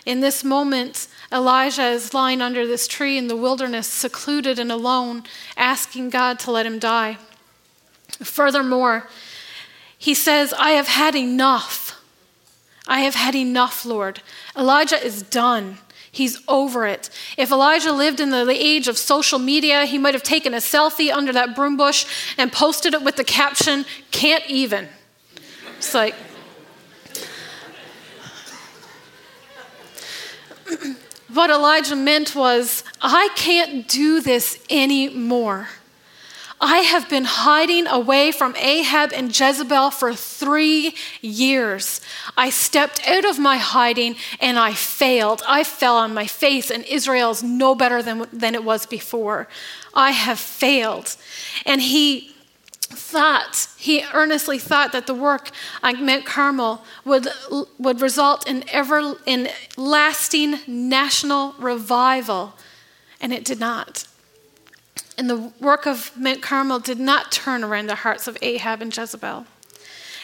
In 0.08 0.22
this 0.22 0.42
moment, 0.42 1.10
Elijah 1.34 1.90
is 1.90 2.14
lying 2.14 2.42
under 2.42 2.66
this 2.66 2.88
tree 2.88 3.18
in 3.18 3.28
the 3.28 3.36
wilderness, 3.36 3.88
secluded 3.88 4.58
and 4.58 4.72
alone, 4.72 5.24
asking 5.58 6.12
God 6.12 6.40
to 6.40 6.52
let 6.52 6.66
him 6.66 6.80
die. 6.80 7.18
Furthermore, 8.24 9.10
he 9.98 10.14
says, 10.14 10.54
I 10.54 10.72
have 10.72 10.88
had 10.88 11.14
enough. 11.14 12.02
I 12.88 13.02
have 13.02 13.16
had 13.16 13.36
enough, 13.36 13.84
Lord. 13.84 14.22
Elijah 14.56 15.06
is 15.06 15.24
done. 15.24 15.80
He's 16.10 16.42
over 16.48 16.86
it. 16.86 17.10
If 17.36 17.52
Elijah 17.52 17.92
lived 17.92 18.22
in 18.22 18.30
the 18.30 18.50
age 18.50 18.88
of 18.88 18.98
social 18.98 19.40
media, 19.40 19.86
he 19.86 19.98
might 19.98 20.14
have 20.14 20.24
taken 20.24 20.54
a 20.54 20.58
selfie 20.58 21.12
under 21.12 21.34
that 21.34 21.54
broom 21.54 21.76
bush 21.76 22.06
and 22.38 22.54
posted 22.54 22.94
it 22.94 23.02
with 23.02 23.18
the 23.18 23.26
caption, 23.26 23.84
Can't 24.12 24.46
even. 24.50 24.88
It's 25.76 25.94
like, 25.94 26.16
what 31.34 31.50
Elijah 31.50 31.96
meant 31.96 32.36
was, 32.36 32.84
I 33.02 33.30
can't 33.36 33.88
do 33.88 34.22
this 34.22 34.60
anymore. 34.70 35.70
I 36.60 36.78
have 36.80 37.08
been 37.08 37.26
hiding 37.26 37.86
away 37.86 38.32
from 38.32 38.56
Ahab 38.56 39.14
and 39.14 39.28
Jezebel 39.28 39.92
for 39.92 40.16
three 40.16 40.96
years. 41.22 42.02
I 42.36 42.50
stepped 42.50 43.08
out 43.08 43.26
of 43.26 43.38
my 43.38 43.58
hiding 43.58 44.16
and 44.40 44.58
I 44.58 44.74
failed. 44.74 45.44
I 45.48 45.64
fell 45.64 45.98
on 45.98 46.16
my 46.16 46.26
face, 46.26 46.72
and 46.72 46.84
Israel 46.86 47.30
is 47.30 47.44
no 47.44 47.76
better 47.76 48.02
than, 48.02 48.26
than 48.34 48.56
it 48.56 48.64
was 48.64 48.88
before. 48.88 49.48
I 49.94 50.12
have 50.12 50.40
failed. 50.40 51.16
And 51.64 51.80
he 51.80 52.34
thought, 52.90 53.68
he 53.78 54.04
earnestly 54.14 54.58
thought 54.58 54.92
that 54.92 55.08
the 55.08 55.14
work 55.14 55.52
on 55.84 56.06
Mount 56.06 56.26
Carmel 56.26 56.84
would, 57.06 57.28
would 57.78 58.02
result 58.02 58.48
in 58.48 58.64
ever 58.70 59.16
in 59.26 59.50
lasting 59.76 60.60
national 60.68 61.54
revival, 61.60 62.54
and 63.20 63.34
it 63.34 63.44
did 63.44 63.60
not. 63.60 64.08
And 65.18 65.30
the 65.30 65.52
work 65.60 65.86
of 65.86 66.12
Mount 66.16 66.42
Carmel 66.42 66.80
did 66.80 67.00
not 67.00 67.32
turn 67.32 67.64
around 67.64 67.88
the 67.88 67.96
hearts 67.96 68.28
of 68.28 68.38
Ahab 68.42 68.82
and 68.82 68.96
Jezebel 68.96 69.46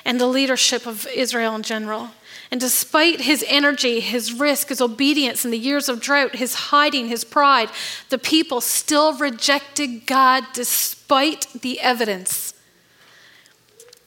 and 0.05 0.19
the 0.19 0.27
leadership 0.27 0.85
of 0.85 1.07
Israel 1.07 1.55
in 1.55 1.63
general. 1.63 2.11
And 2.51 2.61
despite 2.61 3.21
his 3.21 3.43
energy, 3.47 3.99
his 3.99 4.33
risk, 4.33 4.69
his 4.69 4.81
obedience 4.81 5.43
in 5.43 5.51
the 5.51 5.57
years 5.57 5.89
of 5.89 5.99
drought, 5.99 6.35
his 6.35 6.53
hiding, 6.53 7.07
his 7.07 7.23
pride, 7.23 7.69
the 8.09 8.17
people 8.17 8.61
still 8.61 9.17
rejected 9.17 10.05
God 10.05 10.43
despite 10.53 11.47
the 11.61 11.79
evidence. 11.79 12.52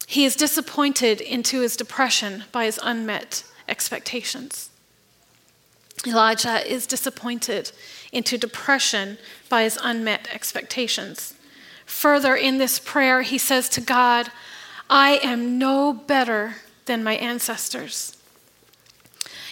He 0.07 0.25
is 0.25 0.37
disappointed 0.37 1.21
into 1.21 1.61
his 1.61 1.77
depression 1.77 2.45
by 2.53 2.65
his 2.65 2.79
unmet 2.83 3.45
expectations. 3.69 4.71
Elijah 6.07 6.65
is 6.71 6.87
disappointed 6.87 7.73
into 8.13 8.39
depression 8.39 9.19
by 9.49 9.65
his 9.65 9.79
unmet 9.83 10.29
expectations. 10.33 11.35
Further, 11.85 12.37
in 12.37 12.59
this 12.59 12.79
prayer, 12.79 13.23
he 13.23 13.39
says 13.39 13.69
to 13.71 13.81
God, 13.81 14.31
I 14.89 15.19
am 15.23 15.59
no 15.59 15.93
better 15.93 16.57
than 16.85 17.03
my 17.03 17.17
ancestors. 17.17 18.16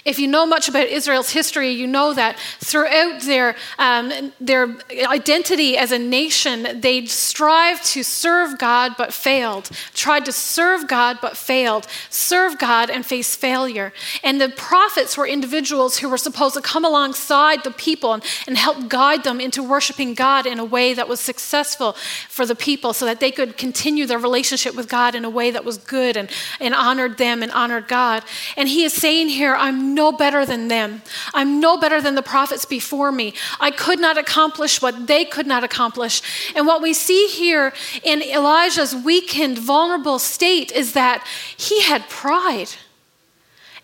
If 0.05 0.19
you 0.19 0.29
know 0.29 0.45
much 0.45 0.69
about 0.69 0.89
Israel's 0.89 1.31
history, 1.31 1.71
you 1.71 1.87
know 1.87 2.13
that 2.13 2.39
throughout 2.61 3.23
their, 3.23 3.57
um, 3.79 4.33
their 4.39 4.77
identity 5.07 5.79
as 5.79 5.93
a 5.93 5.99
nation, 5.99 6.81
they 6.81 7.07
strived 7.07 7.85
to 7.87 8.03
serve 8.03 8.59
God 8.59 8.97
but 8.99 9.15
failed, 9.15 9.71
tried 9.95 10.27
to 10.27 10.33
serve 10.33 10.89
God 10.89 11.21
but 11.23 11.39
failed, 11.39 11.87
serve 12.11 12.59
God 12.59 12.91
and 12.91 13.07
face 13.07 13.35
failure. 13.35 13.95
And 14.23 14.39
the 14.39 14.51
prophets 14.51 15.17
were 15.17 15.27
individuals 15.27 15.97
who 15.97 16.11
were 16.11 16.19
supposed 16.19 16.55
to 16.57 16.61
come 16.61 16.85
alongside 16.85 17.65
the 17.65 17.71
people 17.71 18.13
and, 18.13 18.23
and 18.47 18.59
help 18.59 18.91
guide 18.91 19.25
them 19.25 19.41
into 19.41 19.63
worshiping 19.63 20.13
God 20.13 20.45
in 20.47 20.59
a 20.59 20.65
way 20.67 20.93
that 20.93 21.09
was 21.09 21.21
successful 21.21 21.95
for 22.29 22.45
the 22.45 22.55
people 22.55 22.93
so 22.93 23.07
that 23.07 23.21
they 23.21 23.31
could 23.31 23.57
continue 23.57 24.05
their 24.05 24.19
relationship 24.19 24.75
with 24.75 24.87
God 24.87 25.15
in 25.15 25.25
a 25.25 25.31
way 25.31 25.51
that 25.51 25.65
was 25.65 25.79
good 25.79 26.19
and, 26.19 26.29
and 26.61 26.75
honored 26.75 27.17
them 27.17 27.43
and 27.43 27.51
honored 27.53 27.89
God. 27.89 28.23
And 28.55 28.69
he 28.69 28.85
is 28.85 28.93
saying 28.93 29.29
here, 29.29 29.55
I'm 29.55 29.94
no 29.95 30.13
better 30.13 30.45
than 30.45 30.69
them. 30.69 31.03
I'm 31.33 31.61
no 31.61 31.77
better 31.77 32.01
than 32.01 32.15
the 32.15 32.23
prophets 32.23 32.65
before 32.65 33.13
me. 33.13 33.35
I 33.61 33.71
could 33.71 34.01
not 34.01 34.19
accomplish 34.19 34.83
what 34.83 35.07
they 35.07 35.25
could 35.25 35.47
not 35.47 35.65
accomplish. 35.65 36.23
And 36.55 36.67
what 36.67 36.83
we 36.83 36.93
see 36.93 37.29
here 37.29 37.73
in 38.03 38.23
Elijah's 38.23 38.95
weakened, 38.95 39.59
vulnerable 39.59 40.19
state 40.19 40.73
is 40.73 40.93
that 40.93 41.27
he 41.57 41.83
had 41.83 42.09
pride 42.09 42.71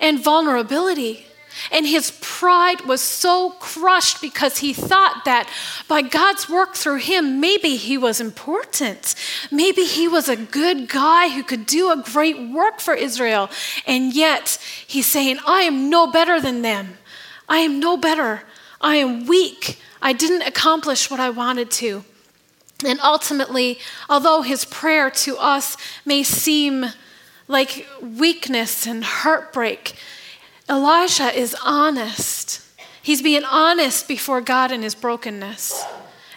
and 0.00 0.23
vulnerability. 0.23 1.26
And 1.71 1.87
his 1.87 2.12
pride 2.21 2.83
was 2.83 3.00
so 3.00 3.50
crushed 3.61 4.21
because 4.21 4.59
he 4.59 4.73
thought 4.73 5.25
that 5.25 5.49
by 5.88 6.02
God's 6.02 6.49
work 6.49 6.75
through 6.75 6.99
him, 6.99 7.40
maybe 7.40 7.76
he 7.76 7.97
was 7.99 8.21
important. 8.21 9.14
Maybe 9.50 9.85
he 9.85 10.09
was 10.09 10.29
a 10.29 10.37
good 10.37 10.88
guy 10.88 11.29
who 11.29 11.43
could 11.43 11.67
do 11.67 11.90
a 11.90 12.02
great 12.02 12.50
work 12.50 12.81
for 12.81 12.95
Israel. 12.95 13.50
And 13.87 14.14
yet 14.14 14.59
he's 14.87 15.07
saying, 15.07 15.38
I 15.47 15.62
am 15.62 15.90
no 15.90 16.11
better 16.11 16.40
than 16.40 16.62
them. 16.62 16.99
I 17.49 17.59
am 17.59 17.81
no 17.81 17.97
better. 17.97 18.43
I 18.81 18.97
am 18.97 19.26
weak. 19.26 19.79
I 20.00 20.12
didn't 20.12 20.43
accomplish 20.43 21.11
what 21.11 21.21
I 21.21 21.31
wanted 21.31 21.71
to. 21.73 22.05
And 22.85 22.99
ultimately, 23.00 23.79
although 24.09 24.43
his 24.43 24.64
prayer 24.64 25.11
to 25.11 25.37
us 25.37 25.76
may 26.05 26.23
seem 26.23 26.87
like 27.49 27.87
weakness 28.00 28.87
and 28.87 29.05
heartbreak, 29.05 29.95
Elijah 30.71 31.37
is 31.37 31.57
honest. 31.65 32.62
He's 33.03 33.21
being 33.21 33.45
honest 33.45 34.07
before 34.07 34.41
God 34.41 34.71
in 34.71 34.83
his 34.83 34.95
brokenness. 34.95 35.85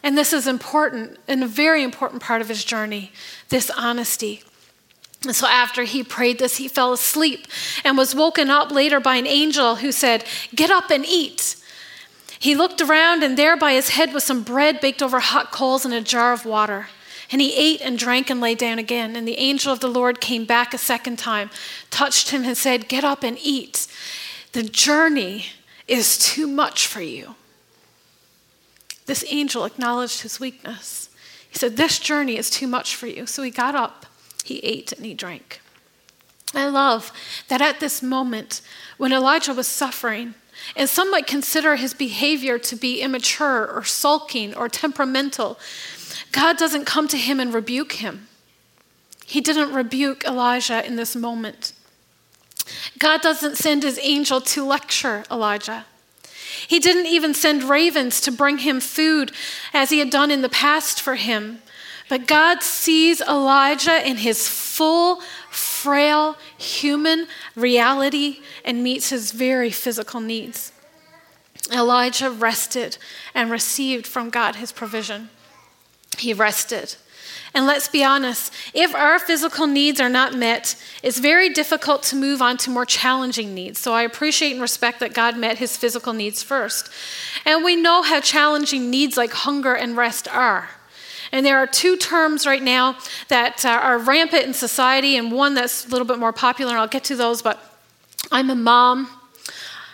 And 0.01 0.17
this 0.17 0.33
is 0.33 0.47
important 0.47 1.17
and 1.27 1.43
a 1.43 1.47
very 1.47 1.83
important 1.83 2.21
part 2.21 2.41
of 2.41 2.49
his 2.49 2.65
journey 2.65 3.11
this 3.49 3.69
honesty. 3.69 4.43
And 5.23 5.35
so 5.35 5.47
after 5.47 5.83
he 5.83 6.03
prayed 6.03 6.39
this, 6.39 6.57
he 6.57 6.67
fell 6.67 6.91
asleep 6.91 7.47
and 7.85 7.97
was 7.97 8.15
woken 8.15 8.49
up 8.49 8.71
later 8.71 8.99
by 8.99 9.15
an 9.15 9.27
angel 9.27 9.77
who 9.77 9.91
said, 9.91 10.25
Get 10.53 10.69
up 10.69 10.89
and 10.89 11.05
eat. 11.05 11.55
He 12.39 12.55
looked 12.55 12.81
around, 12.81 13.23
and 13.23 13.37
there 13.37 13.55
by 13.55 13.71
his 13.71 13.89
head 13.89 14.13
was 14.13 14.25
some 14.25 14.43
bread 14.43 14.81
baked 14.81 15.01
over 15.01 15.21
hot 15.21 15.51
coals 15.51 15.85
and 15.85 15.93
a 15.93 16.01
jar 16.01 16.33
of 16.33 16.45
water. 16.45 16.87
And 17.31 17.39
he 17.39 17.55
ate 17.55 17.79
and 17.79 17.97
drank 17.97 18.29
and 18.29 18.41
lay 18.41 18.53
down 18.53 18.79
again. 18.79 19.15
And 19.15 19.25
the 19.25 19.39
angel 19.39 19.71
of 19.71 19.79
the 19.79 19.87
Lord 19.87 20.19
came 20.19 20.43
back 20.43 20.73
a 20.73 20.77
second 20.77 21.17
time, 21.17 21.49
touched 21.89 22.31
him, 22.31 22.43
and 22.43 22.57
said, 22.57 22.89
Get 22.89 23.05
up 23.05 23.23
and 23.23 23.37
eat. 23.41 23.87
The 24.53 24.63
journey 24.63 25.45
is 25.87 26.17
too 26.17 26.47
much 26.47 26.87
for 26.87 27.01
you. 27.01 27.35
This 29.05 29.25
angel 29.27 29.65
acknowledged 29.65 30.21
his 30.21 30.39
weakness. 30.39 31.09
He 31.49 31.57
said, 31.57 31.75
This 31.75 31.99
journey 31.99 32.37
is 32.37 32.49
too 32.49 32.67
much 32.67 32.95
for 32.95 33.07
you. 33.07 33.25
So 33.25 33.43
he 33.43 33.51
got 33.51 33.75
up, 33.75 34.05
he 34.43 34.59
ate, 34.59 34.91
and 34.91 35.05
he 35.05 35.13
drank. 35.13 35.59
I 36.53 36.67
love 36.67 37.11
that 37.47 37.61
at 37.61 37.79
this 37.79 38.03
moment, 38.03 38.61
when 38.97 39.11
Elijah 39.11 39.53
was 39.53 39.67
suffering, 39.67 40.35
and 40.75 40.87
some 40.87 41.09
might 41.09 41.25
consider 41.25 41.75
his 41.75 41.95
behavior 41.95 42.59
to 42.59 42.75
be 42.75 43.01
immature 43.01 43.67
or 43.67 43.83
sulking 43.83 44.55
or 44.55 44.69
temperamental, 44.69 45.59
God 46.31 46.57
doesn't 46.57 46.85
come 46.85 47.07
to 47.07 47.17
him 47.17 47.39
and 47.39 47.53
rebuke 47.53 47.93
him. 47.93 48.27
He 49.25 49.41
didn't 49.41 49.73
rebuke 49.73 50.23
Elijah 50.25 50.85
in 50.85 50.95
this 50.95 51.15
moment. 51.15 51.73
God 52.99 53.21
doesn't 53.21 53.57
send 53.57 53.83
his 53.83 53.99
angel 54.01 54.41
to 54.41 54.65
lecture 54.65 55.23
Elijah. 55.29 55.85
He 56.67 56.79
didn't 56.79 57.07
even 57.07 57.33
send 57.33 57.63
ravens 57.63 58.21
to 58.21 58.31
bring 58.31 58.59
him 58.59 58.79
food 58.79 59.31
as 59.73 59.89
he 59.89 59.99
had 59.99 60.09
done 60.09 60.31
in 60.31 60.41
the 60.41 60.49
past 60.49 61.01
for 61.01 61.15
him. 61.15 61.61
But 62.09 62.27
God 62.27 62.61
sees 62.61 63.21
Elijah 63.21 64.07
in 64.07 64.17
his 64.17 64.47
full, 64.47 65.21
frail 65.49 66.37
human 66.57 67.27
reality 67.55 68.39
and 68.63 68.83
meets 68.83 69.09
his 69.09 69.31
very 69.31 69.71
physical 69.71 70.19
needs. 70.19 70.71
Elijah 71.71 72.29
rested 72.29 72.97
and 73.33 73.49
received 73.49 74.05
from 74.05 74.29
God 74.29 74.57
his 74.57 74.71
provision. 74.71 75.29
He 76.17 76.33
rested. 76.33 76.95
And 77.55 77.67
let's 77.67 77.87
be 77.87 78.03
honest, 78.03 78.51
if 78.73 78.95
our 78.95 79.19
physical 79.19 79.67
needs 79.67 80.01
are 80.01 80.09
not 80.09 80.33
met, 80.33 80.75
it's 81.03 81.19
very 81.19 81.49
difficult 81.49 82.01
to 82.03 82.15
move 82.15 82.41
on 82.41 82.57
to 82.57 82.71
more 82.71 82.85
challenging 82.85 83.53
needs. 83.53 83.79
So 83.79 83.93
I 83.93 84.01
appreciate 84.01 84.53
and 84.53 84.61
respect 84.61 84.99
that 85.01 85.13
God 85.13 85.37
met 85.37 85.59
his 85.59 85.77
physical 85.77 86.13
needs 86.13 86.41
first. 86.41 86.89
And 87.45 87.63
we 87.63 87.75
know 87.75 88.01
how 88.01 88.21
challenging 88.21 88.89
needs 88.89 89.17
like 89.17 89.33
hunger 89.33 89.75
and 89.75 89.95
rest 89.95 90.27
are. 90.27 90.69
And 91.31 91.45
there 91.45 91.57
are 91.57 91.67
two 91.67 91.95
terms 91.97 92.45
right 92.45 92.61
now 92.61 92.97
that 93.27 93.65
uh, 93.65 93.69
are 93.69 93.97
rampant 93.97 94.45
in 94.45 94.53
society, 94.53 95.17
and 95.17 95.31
one 95.31 95.55
that's 95.55 95.85
a 95.85 95.89
little 95.89 96.05
bit 96.05 96.19
more 96.19 96.33
popular, 96.33 96.71
and 96.71 96.79
I'll 96.79 96.87
get 96.87 97.03
to 97.05 97.15
those, 97.15 97.41
but 97.41 97.59
I'm 98.31 98.49
a 98.49 98.55
mom. 98.55 99.09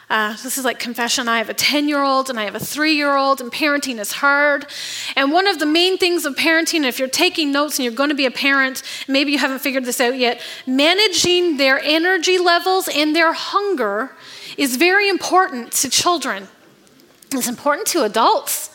Uh, 0.09 0.31
this 0.41 0.57
is 0.57 0.65
like 0.65 0.79
confession. 0.79 1.27
I 1.27 1.37
have 1.37 1.49
a 1.49 1.53
10 1.53 1.87
year 1.87 2.01
old 2.01 2.31
and 2.31 2.39
I 2.39 2.45
have 2.45 2.55
a 2.55 2.59
three 2.59 2.95
year 2.95 3.15
old, 3.15 3.41
and 3.41 3.51
parenting 3.51 3.99
is 3.99 4.11
hard. 4.11 4.65
And 5.15 5.31
one 5.31 5.45
of 5.45 5.59
the 5.59 5.67
main 5.67 5.99
things 5.99 6.25
of 6.25 6.35
parenting, 6.35 6.83
if 6.83 6.97
you're 6.97 7.07
taking 7.07 7.51
notes 7.51 7.77
and 7.77 7.83
you're 7.83 7.93
going 7.93 8.09
to 8.09 8.15
be 8.15 8.25
a 8.25 8.31
parent, 8.31 8.81
maybe 9.07 9.31
you 9.31 9.37
haven't 9.37 9.59
figured 9.59 9.85
this 9.85 10.01
out 10.01 10.17
yet, 10.17 10.41
managing 10.65 11.57
their 11.57 11.79
energy 11.79 12.39
levels 12.39 12.87
and 12.87 13.15
their 13.15 13.33
hunger 13.33 14.15
is 14.57 14.77
very 14.77 15.09
important 15.09 15.73
to 15.73 15.89
children. 15.89 16.47
It's 17.31 17.47
important 17.47 17.87
to 17.89 18.03
adults 18.03 18.71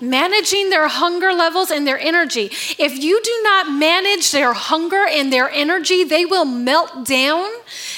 managing 0.00 0.70
their 0.70 0.88
hunger 0.88 1.32
levels 1.32 1.70
and 1.70 1.86
their 1.86 1.98
energy. 1.98 2.50
If 2.78 3.02
you 3.02 3.22
do 3.22 3.40
not 3.44 3.72
manage 3.72 4.32
their 4.32 4.52
hunger 4.52 5.06
and 5.08 5.32
their 5.32 5.48
energy, 5.48 6.04
they 6.04 6.26
will 6.26 6.44
melt 6.44 7.06
down, 7.06 7.48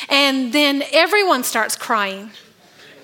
and 0.08 0.52
then 0.52 0.84
everyone 0.92 1.42
starts 1.42 1.74
crying. 1.74 2.30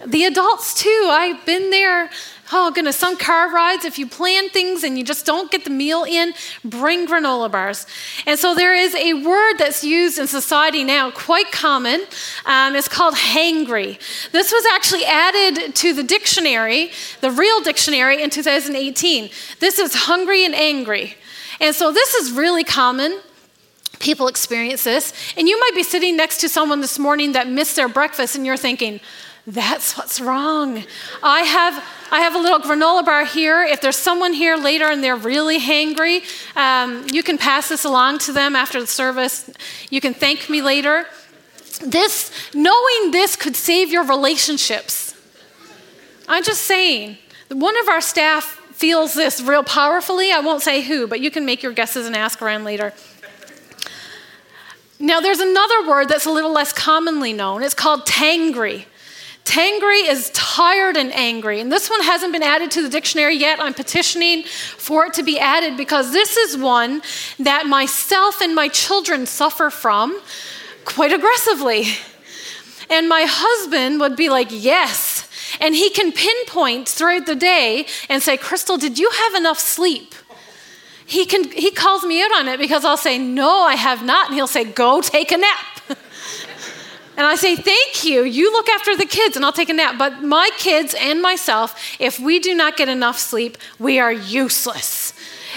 The 0.07 0.25
adults, 0.25 0.75
too. 0.75 1.09
I've 1.11 1.45
been 1.47 1.71
there. 1.71 2.11
Oh, 2.55 2.71
goodness, 2.71 2.97
some 2.97 3.17
car 3.17 3.51
rides, 3.51 3.87
if 3.87 3.99
you 3.99 4.07
plan 4.07 4.51
things 4.51 4.85
and 4.85 4.99
you 4.99 5.05
just 5.05 5.25
don't 5.25 5.51
get 5.51 5.65
the 5.65 5.71
meal 5.71 6.05
in, 6.05 6.35
bring 6.63 7.07
granola 7.07 7.51
bars. 7.51 7.87
And 8.27 8.39
so 8.39 8.55
there 8.55 8.75
is 8.75 8.95
a 8.95 9.15
word 9.15 9.55
that's 9.57 9.83
used 9.83 10.19
in 10.19 10.27
society 10.27 10.85
now, 10.85 11.11
quite 11.11 11.51
common. 11.51 12.03
Um, 12.45 12.77
it's 12.77 12.89
called 12.89 13.15
hangry. 13.15 13.99
This 14.33 14.53
was 14.53 14.67
actually 14.67 15.07
added 15.07 15.75
to 15.77 15.95
the 15.95 16.03
dictionary, 16.03 16.91
the 17.23 17.31
real 17.31 17.63
dictionary, 17.63 18.23
in 18.23 18.29
2018. 18.29 19.31
This 19.61 19.79
is 19.79 19.95
hungry 19.95 20.45
and 20.45 20.55
angry. 20.55 21.15
And 21.59 21.75
so 21.75 21.91
this 21.91 22.15
is 22.15 22.33
really 22.33 22.65
common. 22.65 23.19
People 23.99 24.27
experience 24.27 24.85
this. 24.85 25.15
And 25.39 25.49
you 25.49 25.59
might 25.59 25.75
be 25.75 25.83
sitting 25.83 26.19
next 26.19 26.39
to 26.43 26.51
someone 26.51 26.83
this 26.83 26.99
morning 26.99 27.33
that 27.33 27.49
missed 27.49 27.77
their 27.77 27.89
breakfast 27.89 28.37
and 28.37 28.45
you're 28.45 28.59
thinking, 28.59 29.01
that's 29.47 29.99
what's 29.99 30.21
wrong. 30.21 30.85
I 31.23 31.41
have, 31.41 31.85
I 32.13 32.21
have 32.21 32.35
a 32.35 32.39
little 32.39 32.61
granola 32.61 33.05
bar 33.05 33.25
here. 33.25 33.65
If 33.65 33.81
there's 33.81 33.97
someone 33.97 34.33
here 34.33 34.57
later 34.57 34.85
and 34.87 35.03
they're 35.03 35.17
really 35.17 35.59
hangry, 35.59 36.23
um, 36.57 37.07
you 37.13 37.23
can 37.25 37.39
pass 37.39 37.69
this 37.69 37.85
along 37.85 38.19
to 38.21 38.33
them 38.33 38.55
after 38.55 38.81
the 38.81 38.87
service. 38.87 39.51
You 39.91 40.01
can 40.01 40.15
thank 40.15 40.49
me 40.49 40.63
later. 40.63 41.07
This, 41.85 42.31
knowing 42.55 43.11
this 43.11 43.35
could 43.35 43.57
save 43.57 43.91
your 43.91 44.05
relationships. 44.05 45.15
I'm 46.29 46.45
just 46.45 46.63
saying, 46.63 47.19
one 47.51 47.77
of 47.79 47.89
our 47.89 48.01
staff 48.01 48.45
feels 48.73 49.15
this 49.15 49.41
real 49.41 49.65
powerfully. 49.65 50.31
I 50.31 50.39
won't 50.39 50.63
say 50.63 50.83
who, 50.83 51.09
but 51.09 51.21
you 51.21 51.33
can 51.33 51.45
make 51.45 51.65
your 51.65 51.73
guesses 51.73 52.07
and 52.07 52.15
ask 52.15 52.41
around 52.41 52.63
later. 52.63 52.93
Now, 55.01 55.19
there's 55.19 55.41
another 55.41 55.89
word 55.89 56.09
that's 56.09 56.27
a 56.27 56.31
little 56.31 56.53
less 56.53 56.73
commonly 56.73 57.33
known. 57.33 57.65
It's 57.65 57.75
called 57.75 58.07
tangry. 58.07 58.85
Tangry 59.45 60.09
is 60.09 60.31
tired 60.31 60.97
and 60.97 61.13
angry. 61.13 61.61
And 61.61 61.71
this 61.71 61.91
one 61.91 62.03
hasn't 62.03 62.33
been 62.33 62.43
added 62.43 62.71
to 62.73 62.83
the 62.83 62.89
dictionary 62.89 63.37
yet. 63.37 63.61
I'm 63.61 63.75
petitioning 63.75 64.45
for 64.45 65.07
it 65.07 65.15
to 65.15 65.23
be 65.23 65.39
added 65.39 65.77
because 65.77 66.13
this 66.13 66.37
is 66.37 66.57
one 66.57 67.03
that 67.41 67.67
myself 67.67 68.41
and 68.41 68.55
my 68.55 68.69
children 68.69 69.27
suffer 69.27 69.69
from 69.69 70.21
quite 70.85 71.13
aggressively. 71.13 71.85
And 72.89 73.09
my 73.09 73.25
husband 73.29 74.01
would 74.01 74.17
be 74.17 74.29
like, 74.29 74.49
Yes. 74.51 75.29
And 75.61 75.75
he 75.75 75.91
can 75.91 76.13
pinpoint 76.13 76.89
throughout 76.89 77.27
the 77.27 77.35
day 77.35 77.87
and 78.09 78.23
say, 78.23 78.37
Crystal, 78.37 78.79
did 78.79 78.99
you 78.99 79.11
have 79.11 79.35
enough 79.35 79.59
sleep? 79.59 80.15
He, 81.05 81.27
can, 81.27 81.51
he 81.51 81.71
calls 81.71 82.05
me 82.05 82.23
out 82.23 82.33
on 82.33 82.49
it 82.49 82.59
because 82.59 82.85
I'll 82.85 82.97
say, 82.97 83.19
No, 83.19 83.63
I 83.63 83.75
have 83.75 84.05
not. 84.05 84.29
And 84.29 84.35
he'll 84.35 84.47
say, 84.47 84.65
Go 84.65 85.01
take 85.01 85.33
a 85.33 85.37
nap. 85.37 85.72
And 87.17 87.27
I 87.27 87.35
say, 87.35 87.57
Thank 87.57 88.05
you. 88.05 88.23
You 88.23 88.53
look 88.53 88.69
after 88.69 88.97
the 88.97 89.07
kids 89.07 89.37
and 89.37 89.45
I'll 89.45 89.53
take 89.53 89.69
a 89.69 89.75
nap. 89.75 89.97
But 89.99 90.23
my 90.23 90.51
kids 90.57 90.95
and 90.99 91.21
myself, 91.21 91.79
if 91.99 92.19
we 92.19 92.39
do 92.39 92.55
not 92.55 92.77
get 92.77 92.89
enough 92.89 93.19
sleep, 93.19 93.59
we 93.79 93.99
are 93.99 94.13
useless. 94.13 95.13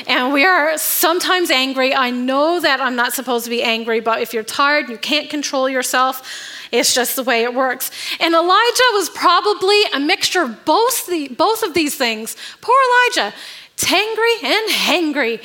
And 0.07 0.33
we 0.33 0.43
are 0.43 0.77
sometimes 0.77 1.49
angry. 1.49 1.95
I 1.95 2.09
know 2.11 2.59
that 2.59 2.81
I'm 2.81 2.97
not 2.97 3.13
supposed 3.13 3.45
to 3.45 3.49
be 3.49 3.63
angry, 3.63 4.01
but 4.01 4.21
if 4.21 4.33
you're 4.33 4.43
tired, 4.43 4.89
you 4.89 4.97
can't 4.97 5.29
control 5.29 5.69
yourself. 5.69 6.29
It's 6.71 6.93
just 6.93 7.15
the 7.15 7.23
way 7.23 7.43
it 7.43 7.53
works. 7.53 7.91
And 8.19 8.33
Elijah 8.33 8.89
was 8.93 9.09
probably 9.09 9.81
a 9.93 9.99
mixture 9.99 10.41
of 10.41 10.65
both, 10.65 11.07
the, 11.07 11.29
both 11.29 11.63
of 11.63 11.73
these 11.73 11.95
things. 11.95 12.35
Poor 12.59 12.75
Elijah, 13.15 13.33
tangry 13.77 14.43
and 14.43 14.69
hangry. 14.71 15.41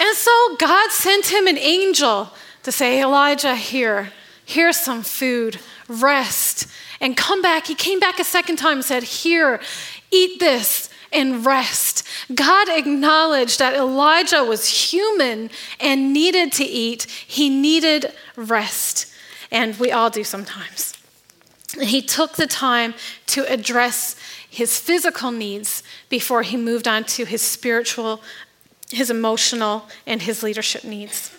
and 0.00 0.16
so 0.16 0.56
God 0.58 0.90
sent 0.90 1.30
him 1.30 1.46
an 1.46 1.58
angel 1.58 2.30
to 2.64 2.72
say, 2.72 3.00
Elijah, 3.00 3.54
here, 3.54 4.10
here's 4.44 4.76
some 4.76 5.02
food, 5.02 5.60
rest, 5.88 6.66
and 7.00 7.16
come 7.16 7.40
back. 7.40 7.66
He 7.66 7.74
came 7.74 8.00
back 8.00 8.18
a 8.18 8.24
second 8.24 8.56
time 8.56 8.78
and 8.78 8.84
said, 8.84 9.02
Here, 9.02 9.60
eat 10.10 10.40
this 10.40 10.90
and 11.12 11.46
rest. 11.46 12.06
God 12.34 12.68
acknowledged 12.68 13.58
that 13.60 13.74
Elijah 13.74 14.42
was 14.42 14.90
human 14.90 15.50
and 15.78 16.12
needed 16.12 16.52
to 16.52 16.64
eat, 16.64 17.04
he 17.04 17.48
needed 17.48 18.12
rest. 18.36 19.12
And 19.50 19.78
we 19.78 19.92
all 19.92 20.10
do 20.10 20.24
sometimes. 20.24 20.94
he 21.80 22.02
took 22.02 22.34
the 22.34 22.46
time 22.46 22.94
to 23.26 23.44
address 23.52 24.16
his 24.48 24.78
physical 24.78 25.30
needs 25.30 25.82
before 26.08 26.42
he 26.42 26.56
moved 26.56 26.88
on 26.88 27.04
to 27.04 27.24
his 27.24 27.42
spiritual, 27.42 28.22
his 28.90 29.10
emotional, 29.10 29.88
and 30.06 30.22
his 30.22 30.42
leadership 30.42 30.84
needs. 30.84 31.33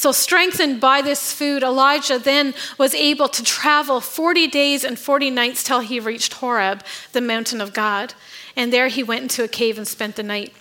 So, 0.00 0.12
strengthened 0.12 0.80
by 0.80 1.02
this 1.02 1.30
food, 1.30 1.62
Elijah 1.62 2.18
then 2.18 2.54
was 2.78 2.94
able 2.94 3.28
to 3.28 3.42
travel 3.42 4.00
40 4.00 4.46
days 4.46 4.82
and 4.82 4.98
40 4.98 5.28
nights 5.28 5.62
till 5.62 5.80
he 5.80 6.00
reached 6.00 6.32
Horeb, 6.32 6.82
the 7.12 7.20
mountain 7.20 7.60
of 7.60 7.74
God. 7.74 8.14
And 8.56 8.72
there 8.72 8.88
he 8.88 9.02
went 9.02 9.24
into 9.24 9.44
a 9.44 9.46
cave 9.46 9.76
and 9.76 9.86
spent 9.86 10.16
the 10.16 10.22
night. 10.22 10.54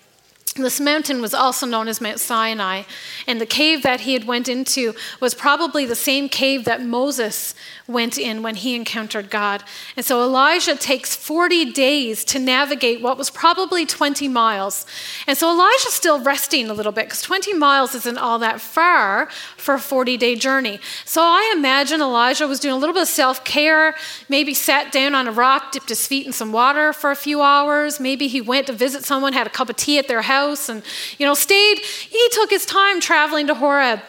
This 0.61 0.79
mountain 0.79 1.21
was 1.21 1.33
also 1.33 1.65
known 1.65 1.87
as 1.87 2.01
Mount 2.01 2.19
Sinai, 2.19 2.83
and 3.27 3.39
the 3.39 3.45
cave 3.45 3.83
that 3.83 4.01
he 4.01 4.13
had 4.13 4.25
went 4.25 4.47
into 4.47 4.93
was 5.19 5.33
probably 5.33 5.85
the 5.85 5.95
same 5.95 6.29
cave 6.29 6.65
that 6.65 6.81
Moses 6.81 7.55
went 7.87 8.17
in 8.17 8.43
when 8.43 8.55
he 8.55 8.75
encountered 8.75 9.29
God. 9.29 9.63
And 9.97 10.05
so 10.05 10.21
Elijah 10.21 10.75
takes 10.75 11.15
40 11.15 11.71
days 11.71 12.23
to 12.25 12.39
navigate 12.39 13.01
what 13.01 13.17
was 13.17 13.29
probably 13.29 13.85
20 13.85 14.27
miles. 14.27 14.85
And 15.27 15.37
so 15.37 15.51
Elijah's 15.51 15.93
still 15.93 16.19
resting 16.21 16.69
a 16.69 16.73
little 16.73 16.91
bit 16.91 17.05
because 17.05 17.21
20 17.21 17.53
miles 17.53 17.95
isn't 17.95 18.17
all 18.17 18.39
that 18.39 18.61
far 18.61 19.29
for 19.57 19.75
a 19.75 19.79
40 19.79 20.17
day 20.17 20.35
journey. 20.35 20.79
So 21.05 21.21
I 21.21 21.53
imagine 21.57 22.01
Elijah 22.01 22.47
was 22.47 22.59
doing 22.59 22.75
a 22.75 22.77
little 22.77 22.93
bit 22.93 23.03
of 23.03 23.07
self 23.07 23.43
care, 23.43 23.95
maybe 24.29 24.53
sat 24.53 24.91
down 24.91 25.15
on 25.15 25.27
a 25.27 25.31
rock, 25.31 25.71
dipped 25.71 25.89
his 25.89 26.05
feet 26.05 26.25
in 26.25 26.31
some 26.33 26.51
water 26.51 26.93
for 26.93 27.11
a 27.11 27.15
few 27.15 27.41
hours. 27.41 27.99
Maybe 27.99 28.27
he 28.27 28.41
went 28.41 28.67
to 28.67 28.73
visit 28.73 29.03
someone, 29.03 29.33
had 29.33 29.47
a 29.47 29.49
cup 29.49 29.69
of 29.69 29.75
tea 29.75 29.97
at 29.97 30.07
their 30.07 30.21
house, 30.21 30.48
and, 30.69 30.83
you 31.17 31.25
know, 31.25 31.33
stayed. 31.33 31.79
He 31.79 32.27
took 32.31 32.49
his 32.49 32.65
time 32.65 32.99
traveling 32.99 33.47
to 33.47 33.55
Horeb. 33.55 34.01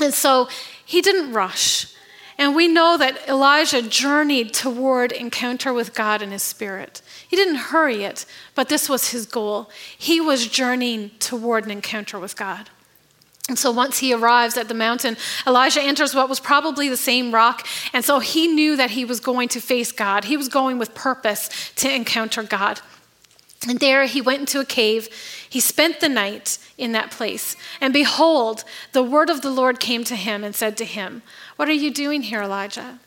And 0.00 0.12
so 0.12 0.48
he 0.84 1.00
didn't 1.00 1.32
rush. 1.32 1.94
And 2.38 2.54
we 2.54 2.68
know 2.68 2.96
that 2.96 3.28
Elijah 3.28 3.82
journeyed 3.82 4.54
toward 4.54 5.12
encounter 5.12 5.74
with 5.74 5.94
God 5.94 6.22
in 6.22 6.30
his 6.30 6.42
spirit. 6.42 7.02
He 7.28 7.36
didn't 7.36 7.56
hurry 7.56 8.02
it, 8.02 8.24
but 8.54 8.70
this 8.70 8.88
was 8.88 9.10
his 9.10 9.26
goal. 9.26 9.70
He 9.96 10.20
was 10.20 10.48
journeying 10.48 11.10
toward 11.18 11.66
an 11.66 11.70
encounter 11.70 12.18
with 12.18 12.36
God. 12.36 12.70
And 13.50 13.58
so 13.58 13.70
once 13.70 13.98
he 13.98 14.14
arrives 14.14 14.56
at 14.56 14.68
the 14.68 14.74
mountain, 14.74 15.16
Elijah 15.46 15.82
enters 15.82 16.14
what 16.14 16.28
was 16.28 16.40
probably 16.40 16.88
the 16.88 16.96
same 16.96 17.34
rock. 17.34 17.66
And 17.92 18.04
so 18.04 18.20
he 18.20 18.46
knew 18.46 18.76
that 18.76 18.92
he 18.92 19.04
was 19.04 19.20
going 19.20 19.48
to 19.48 19.60
face 19.60 19.92
God. 19.92 20.24
He 20.24 20.36
was 20.36 20.48
going 20.48 20.78
with 20.78 20.94
purpose 20.94 21.50
to 21.76 21.94
encounter 21.94 22.42
God. 22.42 22.80
And 23.68 23.78
there 23.78 24.06
he 24.06 24.22
went 24.22 24.40
into 24.40 24.60
a 24.60 24.64
cave. 24.64 25.08
He 25.48 25.60
spent 25.60 26.00
the 26.00 26.08
night 26.08 26.58
in 26.78 26.92
that 26.92 27.10
place. 27.10 27.56
And 27.80 27.92
behold, 27.92 28.64
the 28.92 29.02
word 29.02 29.28
of 29.28 29.42
the 29.42 29.50
Lord 29.50 29.80
came 29.80 30.02
to 30.04 30.16
him 30.16 30.42
and 30.42 30.54
said 30.54 30.76
to 30.78 30.84
him, 30.84 31.22
What 31.56 31.68
are 31.68 31.72
you 31.72 31.90
doing 31.92 32.22
here, 32.22 32.42
Elijah? 32.42 32.98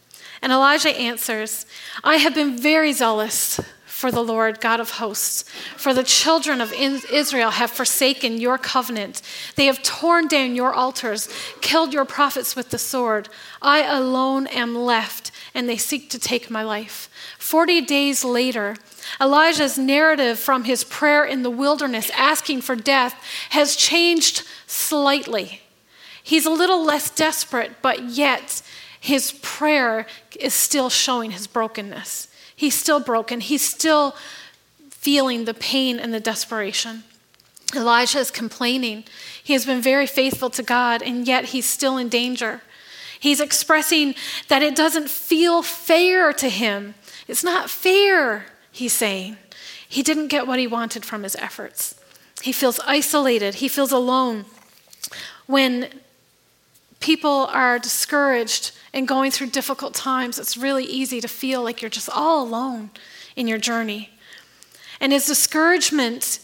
And 0.43 0.51
Elijah 0.51 0.89
answers, 0.89 1.65
I 2.03 2.17
have 2.17 2.35
been 2.35 2.57
very 2.57 2.93
zealous 2.93 3.59
for 4.03 4.11
the 4.11 4.23
Lord 4.23 4.59
God 4.59 4.81
of 4.81 4.91
hosts. 4.91 5.43
For 5.77 5.93
the 5.93 6.03
children 6.03 6.59
of 6.59 6.73
Israel 6.73 7.51
have 7.51 7.71
forsaken 7.71 8.41
your 8.41 8.57
covenant. 8.57 9.21
They 9.55 9.67
have 9.67 9.81
torn 9.81 10.27
down 10.27 10.55
your 10.55 10.73
altars, 10.73 11.29
killed 11.61 11.93
your 11.93 12.03
prophets 12.03 12.55
with 12.55 12.69
the 12.69 12.77
sword. 12.77 13.29
I 13.61 13.83
alone 13.83 14.47
am 14.47 14.75
left, 14.75 15.31
and 15.53 15.69
they 15.69 15.77
seek 15.77 16.09
to 16.09 16.19
take 16.19 16.49
my 16.49 16.63
life. 16.63 17.09
Forty 17.39 17.79
days 17.79 18.25
later, 18.25 18.75
Elijah's 19.19 19.77
narrative 19.77 20.39
from 20.39 20.63
his 20.63 20.83
prayer 20.83 21.23
in 21.23 21.43
the 21.43 21.49
wilderness 21.49 22.09
asking 22.15 22.61
for 22.61 22.75
death 22.75 23.15
has 23.49 23.75
changed 23.75 24.43
slightly. 24.67 25.61
He's 26.23 26.45
a 26.45 26.51
little 26.51 26.83
less 26.83 27.09
desperate, 27.09 27.81
but 27.81 28.03
yet 28.03 28.61
his 28.99 29.33
prayer 29.41 30.07
is 30.39 30.53
still 30.53 30.89
showing 30.89 31.31
his 31.31 31.47
brokenness. 31.47 32.29
He's 32.55 32.75
still 32.75 32.99
broken. 33.01 33.41
He's 33.41 33.67
still 33.67 34.15
feeling 34.89 35.43
the 35.43 35.53
pain 35.53 35.99
and 35.99 36.13
the 36.13 36.19
desperation. 36.21 37.03
Elijah 37.75 38.19
is 38.19 38.31
complaining. 38.31 39.03
He 39.43 39.53
has 39.53 39.65
been 39.65 39.81
very 39.81 40.07
faithful 40.07 40.49
to 40.51 40.63
God, 40.63 41.01
and 41.01 41.27
yet 41.27 41.45
he's 41.45 41.65
still 41.65 41.97
in 41.97 42.07
danger. 42.07 42.61
He's 43.19 43.41
expressing 43.41 44.15
that 44.47 44.61
it 44.61 44.75
doesn't 44.75 45.09
feel 45.09 45.61
fair 45.61 46.31
to 46.33 46.49
him. 46.49 46.95
It's 47.27 47.43
not 47.43 47.69
fair, 47.69 48.45
he's 48.73 48.91
saying. 48.91 49.37
He 49.87 50.03
didn't 50.03 50.27
get 50.27 50.45
what 50.47 50.59
he 50.59 50.67
wanted 50.67 51.05
from 51.05 51.23
his 51.23 51.35
efforts. 51.37 51.95
He 52.41 52.51
feels 52.51 52.79
isolated, 52.81 53.55
he 53.55 53.69
feels 53.69 53.93
alone. 53.93 54.43
When 55.45 55.87
people 56.99 57.47
are 57.51 57.79
discouraged 57.79 58.71
and 58.93 59.07
going 59.07 59.31
through 59.31 59.47
difficult 59.47 59.93
times, 59.93 60.39
it's 60.39 60.57
really 60.57 60.83
easy 60.83 61.21
to 61.21 61.27
feel 61.27 61.61
like 61.63 61.81
you're 61.81 61.89
just 61.89 62.09
all 62.09 62.43
alone 62.43 62.89
in 63.35 63.47
your 63.47 63.57
journey. 63.57 64.09
And 64.99 65.11
his 65.11 65.25
discouragement 65.25 66.39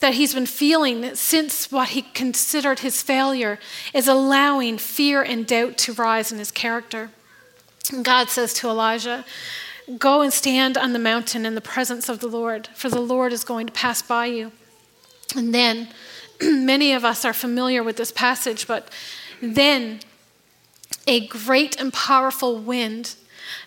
that 0.00 0.14
he's 0.14 0.34
been 0.34 0.46
feeling 0.46 1.14
since 1.14 1.70
what 1.70 1.90
he 1.90 2.02
considered 2.02 2.80
his 2.80 3.02
failure 3.02 3.58
is 3.92 4.08
allowing 4.08 4.78
fear 4.78 5.22
and 5.22 5.46
doubt 5.46 5.76
to 5.78 5.92
rise 5.92 6.32
in 6.32 6.38
his 6.38 6.50
character. 6.50 7.10
And 7.92 8.04
God 8.04 8.30
says 8.30 8.54
to 8.54 8.68
Elijah, 8.68 9.24
Go 9.98 10.22
and 10.22 10.32
stand 10.32 10.76
on 10.76 10.92
the 10.92 10.98
mountain 10.98 11.46
in 11.46 11.54
the 11.54 11.60
presence 11.60 12.08
of 12.08 12.20
the 12.20 12.28
Lord, 12.28 12.68
for 12.74 12.88
the 12.88 13.00
Lord 13.00 13.32
is 13.32 13.44
going 13.44 13.66
to 13.66 13.72
pass 13.72 14.02
by 14.02 14.26
you. 14.26 14.52
And 15.36 15.54
then, 15.54 15.88
many 16.42 16.92
of 16.92 17.04
us 17.04 17.24
are 17.24 17.32
familiar 17.32 17.82
with 17.82 17.96
this 17.96 18.12
passage, 18.12 18.66
but 18.66 18.88
then 19.40 20.00
a 21.06 21.26
great 21.26 21.80
and 21.80 21.92
powerful 21.92 22.58
wind 22.58 23.14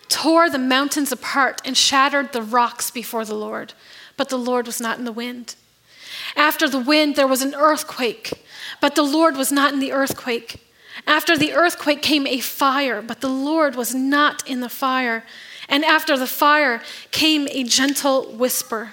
tore 0.08 0.48
the 0.48 0.58
mountains 0.58 1.12
apart 1.12 1.60
and 1.64 1.76
shattered 1.76 2.32
the 2.32 2.42
rocks 2.42 2.90
before 2.90 3.24
the 3.24 3.34
Lord. 3.34 3.74
But 4.16 4.28
the 4.28 4.38
Lord 4.38 4.66
was 4.66 4.80
not 4.80 4.98
in 4.98 5.04
the 5.04 5.12
wind. 5.12 5.56
After 6.36 6.68
the 6.68 6.78
wind, 6.78 7.16
there 7.16 7.26
was 7.26 7.42
an 7.42 7.54
earthquake, 7.54 8.44
but 8.80 8.94
the 8.94 9.02
Lord 9.02 9.36
was 9.36 9.50
not 9.50 9.72
in 9.72 9.80
the 9.80 9.92
earthquake. 9.92 10.60
After 11.06 11.36
the 11.36 11.52
earthquake 11.52 12.02
came 12.02 12.26
a 12.26 12.38
fire, 12.38 13.02
but 13.02 13.20
the 13.20 13.28
Lord 13.28 13.74
was 13.74 13.94
not 13.94 14.48
in 14.48 14.60
the 14.60 14.68
fire. 14.68 15.24
And 15.68 15.84
after 15.84 16.16
the 16.16 16.26
fire 16.26 16.82
came 17.10 17.48
a 17.50 17.64
gentle 17.64 18.24
whisper. 18.32 18.92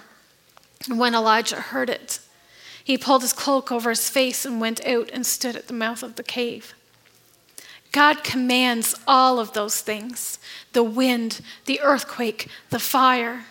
And 0.88 0.98
when 1.00 1.14
Elijah 1.14 1.62
heard 1.62 1.90
it, 1.90 2.20
he 2.84 2.98
pulled 2.98 3.22
his 3.22 3.34
cloak 3.34 3.72
over 3.72 3.90
his 3.90 4.10
face 4.10 4.46
and 4.46 4.60
went 4.60 4.86
out 4.86 5.10
and 5.14 5.26
stood 5.26 5.56
at 5.56 5.68
the 5.68 5.74
mouth 5.74 6.04
of 6.04 6.16
the 6.16 6.24
cave. 6.24 6.74
God 7.92 8.24
commands 8.24 8.96
all 9.06 9.40
of 9.40 9.54
those 9.54 9.82
things 9.82 10.40
the 10.74 10.84
wind, 10.84 11.42
the 11.66 11.82
earthquake, 11.82 12.48
the 12.70 12.80
fire. 12.80 13.46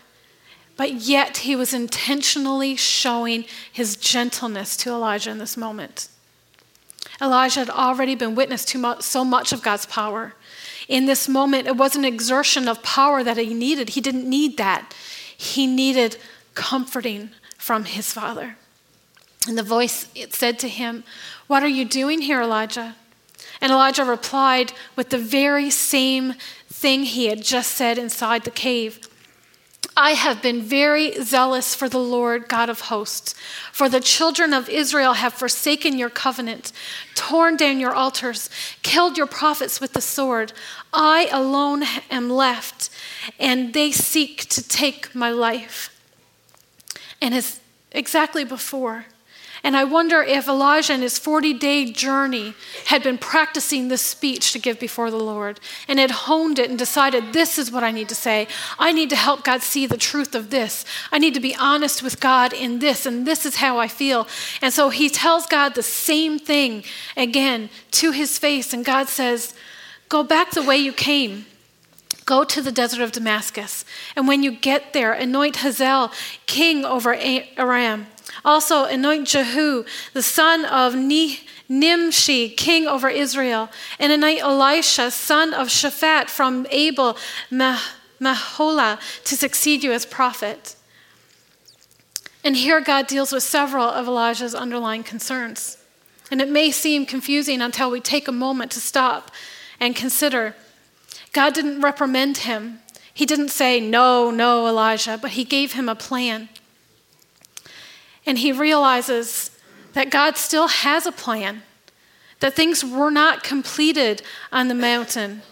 But 0.76 0.94
yet 0.94 1.38
he 1.38 1.54
was 1.54 1.74
intentionally 1.74 2.74
showing 2.74 3.44
his 3.70 3.96
gentleness 3.96 4.78
to 4.78 4.90
Elijah 4.90 5.30
in 5.30 5.36
this 5.36 5.56
moment. 5.56 6.08
Elijah 7.20 7.60
had 7.60 7.70
already 7.70 8.14
been 8.14 8.34
witness 8.34 8.64
to 8.66 8.96
so 9.00 9.24
much 9.24 9.52
of 9.52 9.62
God's 9.62 9.84
power. 9.84 10.34
In 10.90 11.06
this 11.06 11.28
moment, 11.28 11.68
it 11.68 11.76
was 11.76 11.94
an 11.94 12.04
exertion 12.04 12.66
of 12.66 12.82
power 12.82 13.22
that 13.22 13.36
he 13.36 13.54
needed. 13.54 13.90
He 13.90 14.00
didn't 14.00 14.28
need 14.28 14.56
that. 14.56 14.92
He 15.36 15.64
needed 15.68 16.16
comforting 16.56 17.30
from 17.56 17.84
his 17.84 18.12
father. 18.12 18.56
And 19.46 19.56
the 19.56 19.62
voice 19.62 20.08
said 20.30 20.58
to 20.58 20.68
him, 20.68 21.04
What 21.46 21.62
are 21.62 21.68
you 21.68 21.84
doing 21.84 22.22
here, 22.22 22.42
Elijah? 22.42 22.96
And 23.60 23.70
Elijah 23.70 24.04
replied 24.04 24.72
with 24.96 25.10
the 25.10 25.18
very 25.18 25.70
same 25.70 26.34
thing 26.68 27.04
he 27.04 27.26
had 27.26 27.44
just 27.44 27.70
said 27.70 27.96
inside 27.96 28.42
the 28.42 28.50
cave. 28.50 28.98
I 29.96 30.12
have 30.12 30.40
been 30.40 30.62
very 30.62 31.12
zealous 31.22 31.74
for 31.74 31.88
the 31.88 31.98
Lord 31.98 32.48
God 32.48 32.70
of 32.70 32.82
hosts. 32.82 33.34
For 33.72 33.88
the 33.88 34.00
children 34.00 34.54
of 34.54 34.68
Israel 34.68 35.14
have 35.14 35.34
forsaken 35.34 35.98
your 35.98 36.10
covenant, 36.10 36.72
torn 37.14 37.56
down 37.56 37.80
your 37.80 37.94
altars, 37.94 38.48
killed 38.82 39.18
your 39.18 39.26
prophets 39.26 39.80
with 39.80 39.92
the 39.92 40.00
sword. 40.00 40.52
I 40.92 41.28
alone 41.30 41.84
am 42.10 42.28
left, 42.30 42.90
and 43.38 43.72
they 43.74 43.92
seek 43.92 44.46
to 44.50 44.66
take 44.66 45.14
my 45.14 45.30
life. 45.30 45.96
And 47.22 47.34
as 47.34 47.60
exactly 47.92 48.44
before, 48.44 49.06
and 49.62 49.76
I 49.76 49.84
wonder 49.84 50.22
if 50.22 50.48
Elijah 50.48 50.94
in 50.94 51.02
his 51.02 51.18
40 51.18 51.52
day 51.54 51.90
journey 51.92 52.54
had 52.86 53.02
been 53.02 53.18
practicing 53.18 53.88
this 53.88 54.00
speech 54.00 54.52
to 54.52 54.58
give 54.58 54.80
before 54.80 55.10
the 55.10 55.18
Lord 55.18 55.60
and 55.86 55.98
had 55.98 56.10
honed 56.10 56.58
it 56.58 56.70
and 56.70 56.78
decided, 56.78 57.32
this 57.32 57.58
is 57.58 57.70
what 57.70 57.84
I 57.84 57.90
need 57.90 58.08
to 58.08 58.14
say. 58.14 58.48
I 58.78 58.92
need 58.92 59.10
to 59.10 59.16
help 59.16 59.44
God 59.44 59.60
see 59.60 59.86
the 59.86 59.98
truth 59.98 60.34
of 60.34 60.50
this. 60.50 60.84
I 61.12 61.18
need 61.18 61.34
to 61.34 61.40
be 61.40 61.54
honest 61.54 62.02
with 62.02 62.20
God 62.20 62.52
in 62.52 62.78
this, 62.78 63.04
and 63.04 63.26
this 63.26 63.44
is 63.44 63.56
how 63.56 63.78
I 63.78 63.88
feel. 63.88 64.26
And 64.62 64.72
so 64.72 64.88
he 64.88 65.10
tells 65.10 65.46
God 65.46 65.74
the 65.74 65.82
same 65.82 66.38
thing 66.38 66.84
again 67.16 67.68
to 67.92 68.12
his 68.12 68.38
face, 68.38 68.72
and 68.72 68.82
God 68.84 69.08
says, 69.08 69.54
Go 70.10 70.22
back 70.22 70.50
the 70.50 70.62
way 70.62 70.76
you 70.76 70.92
came. 70.92 71.46
Go 72.26 72.44
to 72.44 72.60
the 72.60 72.70
desert 72.70 73.02
of 73.02 73.12
Damascus. 73.12 73.86
And 74.14 74.28
when 74.28 74.42
you 74.42 74.52
get 74.52 74.92
there, 74.92 75.14
anoint 75.14 75.56
Hazael 75.56 76.12
king 76.44 76.84
over 76.84 77.14
Aram 77.14 78.06
also, 78.44 78.84
anoint 78.84 79.28
Jehu, 79.28 79.84
the 80.12 80.22
son 80.22 80.64
of 80.64 80.94
Nimshi, 80.94 82.48
king 82.50 82.86
over 82.86 83.08
Israel, 83.08 83.68
and 83.98 84.12
anoint 84.12 84.40
Elisha, 84.40 85.10
son 85.10 85.52
of 85.52 85.68
Shaphat 85.68 86.28
from 86.28 86.66
Abel 86.70 87.16
Meholah, 87.50 88.98
to 89.24 89.36
succeed 89.36 89.84
you 89.84 89.92
as 89.92 90.06
prophet. 90.06 90.76
And 92.42 92.56
here 92.56 92.80
God 92.80 93.06
deals 93.06 93.32
with 93.32 93.42
several 93.42 93.84
of 93.84 94.06
Elijah's 94.06 94.54
underlying 94.54 95.02
concerns. 95.02 95.76
And 96.30 96.40
it 96.40 96.48
may 96.48 96.70
seem 96.70 97.04
confusing 97.04 97.60
until 97.60 97.90
we 97.90 98.00
take 98.00 98.28
a 98.28 98.32
moment 98.32 98.70
to 98.72 98.80
stop 98.80 99.30
and 99.80 99.96
consider. 99.96 100.54
God 101.32 101.54
didn't 101.54 101.80
reprimand 101.80 102.38
him. 102.38 102.80
He 103.12 103.26
didn't 103.26 103.48
say, 103.48 103.80
No, 103.80 104.30
no, 104.30 104.66
Elijah, 104.66 105.18
but 105.20 105.32
he 105.32 105.44
gave 105.44 105.72
him 105.72 105.88
a 105.88 105.94
plan. 105.94 106.48
And 108.26 108.38
he 108.38 108.52
realizes 108.52 109.50
that 109.94 110.10
God 110.10 110.36
still 110.36 110.68
has 110.68 111.06
a 111.06 111.12
plan, 111.12 111.62
that 112.40 112.54
things 112.54 112.84
were 112.84 113.10
not 113.10 113.42
completed 113.42 114.22
on 114.52 114.68
the 114.68 114.74
mountain, 114.74 115.42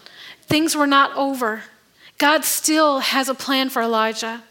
things 0.41 0.75
were 0.75 0.87
not 0.87 1.15
over. 1.17 1.63
God 2.17 2.43
still 2.43 2.99
has 2.99 3.29
a 3.29 3.33
plan 3.33 3.69
for 3.69 3.81
Elijah. 3.81 4.43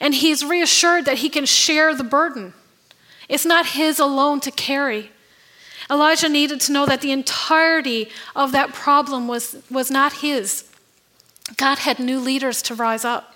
And 0.00 0.14
he's 0.14 0.44
reassured 0.44 1.04
that 1.04 1.18
he 1.18 1.28
can 1.28 1.44
share 1.44 1.94
the 1.94 2.04
burden. 2.04 2.52
It's 3.28 3.44
not 3.44 3.66
his 3.66 3.98
alone 3.98 4.40
to 4.40 4.50
carry. 4.50 5.10
Elijah 5.90 6.28
needed 6.28 6.60
to 6.62 6.72
know 6.72 6.86
that 6.86 7.00
the 7.00 7.12
entirety 7.12 8.08
of 8.34 8.52
that 8.52 8.72
problem 8.72 9.28
was, 9.28 9.56
was 9.70 9.90
not 9.90 10.14
his. 10.14 10.64
God 11.56 11.78
had 11.78 11.98
new 11.98 12.18
leaders 12.18 12.62
to 12.62 12.74
rise 12.74 13.04
up. 13.04 13.34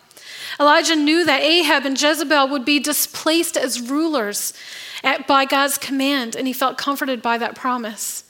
Elijah 0.59 0.97
knew 0.97 1.25
that 1.25 1.43
Ahab 1.43 1.85
and 1.85 2.01
Jezebel 2.01 2.49
would 2.49 2.65
be 2.65 2.81
displaced 2.81 3.57
as 3.57 3.81
rulers 3.81 4.55
at, 5.05 5.27
by 5.27 5.45
God's 5.45 5.79
command, 5.79 6.35
and 6.35 6.47
he 6.47 6.53
felt 6.53 6.79
comforted 6.79 7.21
by 7.23 7.39
that 7.39 7.55
promise. 7.55 8.25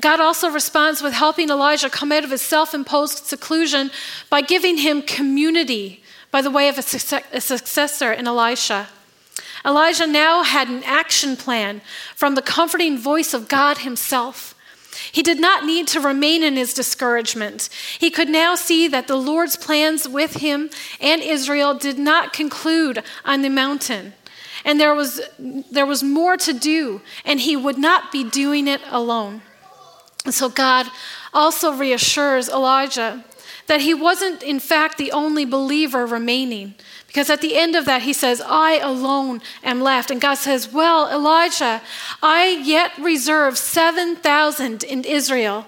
God 0.00 0.20
also 0.20 0.48
responds 0.48 1.02
with 1.02 1.12
helping 1.12 1.50
Elijah 1.50 1.90
come 1.90 2.12
out 2.12 2.24
of 2.24 2.30
his 2.30 2.40
self 2.40 2.74
imposed 2.74 3.26
seclusion 3.26 3.90
by 4.30 4.40
giving 4.40 4.78
him 4.78 5.02
community 5.02 6.02
by 6.30 6.40
the 6.40 6.50
way 6.50 6.68
of 6.68 6.78
a, 6.78 6.82
successor 6.82 8.12
in 8.12 8.26
Elisha. 8.26 8.88
Elijah 9.64 10.06
now 10.06 10.42
had 10.42 10.68
an 10.68 10.82
action 10.84 11.36
plan 11.36 11.80
from 12.14 12.34
the 12.34 12.42
comforting 12.42 12.98
voice 12.98 13.32
of 13.32 13.48
God 13.48 13.78
himself. 13.78 14.54
He 15.10 15.22
did 15.22 15.40
not 15.40 15.64
need 15.64 15.88
to 15.88 16.00
remain 16.00 16.42
in 16.42 16.56
his 16.56 16.74
discouragement. 16.74 17.68
He 17.98 18.10
could 18.10 18.28
now 18.28 18.54
see 18.54 18.88
that 18.88 19.06
the 19.06 19.16
Lord's 19.16 19.56
plans 19.56 20.08
with 20.08 20.34
him 20.34 20.70
and 21.00 21.22
Israel 21.22 21.74
did 21.74 21.98
not 21.98 22.32
conclude 22.32 23.02
on 23.24 23.42
the 23.42 23.48
mountain. 23.48 24.14
And 24.64 24.78
there 24.78 24.94
was, 24.94 25.20
there 25.38 25.86
was 25.86 26.02
more 26.02 26.36
to 26.36 26.52
do, 26.52 27.00
and 27.24 27.40
he 27.40 27.56
would 27.56 27.78
not 27.78 28.12
be 28.12 28.22
doing 28.22 28.68
it 28.68 28.80
alone. 28.90 29.42
And 30.24 30.32
so 30.32 30.48
God 30.48 30.86
also 31.34 31.72
reassures 31.72 32.48
Elijah 32.48 33.24
that 33.72 33.80
he 33.80 33.94
wasn't, 33.94 34.42
in 34.42 34.60
fact, 34.60 34.98
the 34.98 35.10
only 35.12 35.46
believer 35.46 36.04
remaining. 36.04 36.74
Because 37.06 37.30
at 37.30 37.40
the 37.40 37.56
end 37.56 37.74
of 37.74 37.86
that, 37.86 38.02
he 38.02 38.12
says, 38.12 38.42
I 38.44 38.72
alone 38.72 39.40
am 39.64 39.80
left. 39.80 40.10
And 40.10 40.20
God 40.20 40.34
says, 40.34 40.70
Well, 40.70 41.10
Elijah, 41.10 41.80
I 42.22 42.48
yet 42.62 42.92
reserve 42.98 43.56
7,000 43.56 44.84
in 44.84 45.04
Israel. 45.04 45.64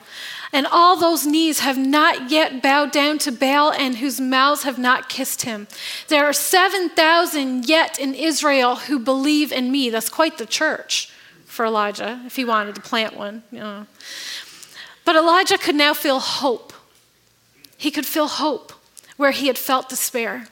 And 0.53 0.67
all 0.67 0.97
those 0.97 1.27
knees 1.27 1.61
have 1.61 1.79
not 1.79 2.31
yet 2.31 2.61
bowed 2.61 2.93
down 2.93 3.17
to 3.21 3.33
Baal 3.33 3.73
and 3.73 3.97
whose 3.97 4.21
mouths 4.21 4.65
have 4.65 4.79
not 4.79 5.09
kissed 5.09 5.43
him. 5.43 5.67
There 6.09 6.27
are 6.27 6.35
7,000 6.35 7.67
yet 7.67 7.99
in 7.99 8.13
Israel 8.15 8.77
who 8.77 8.99
believe 8.99 9.51
in 9.51 9.73
me. 9.73 9.89
That's 9.89 10.11
quite 10.11 10.37
the 10.37 10.45
church 10.45 11.11
for 11.47 11.65
Elijah, 11.65 12.21
if 12.27 12.37
he 12.37 12.45
wanted 12.45 12.75
to 12.75 12.83
plant 12.83 13.17
one. 13.17 13.45
You 13.51 13.61
know. 13.61 13.87
But 15.07 15.17
Elijah 15.17 15.57
could 15.57 15.75
now 15.75 15.95
feel 15.95 16.19
hope. 16.19 16.74
He 17.85 17.91
could 17.91 18.07
feel 18.07 18.29
hope 18.29 18.73
where 19.19 19.31
he 19.31 19.47
had 19.47 19.59
felt 19.59 19.91
despair 19.91 20.47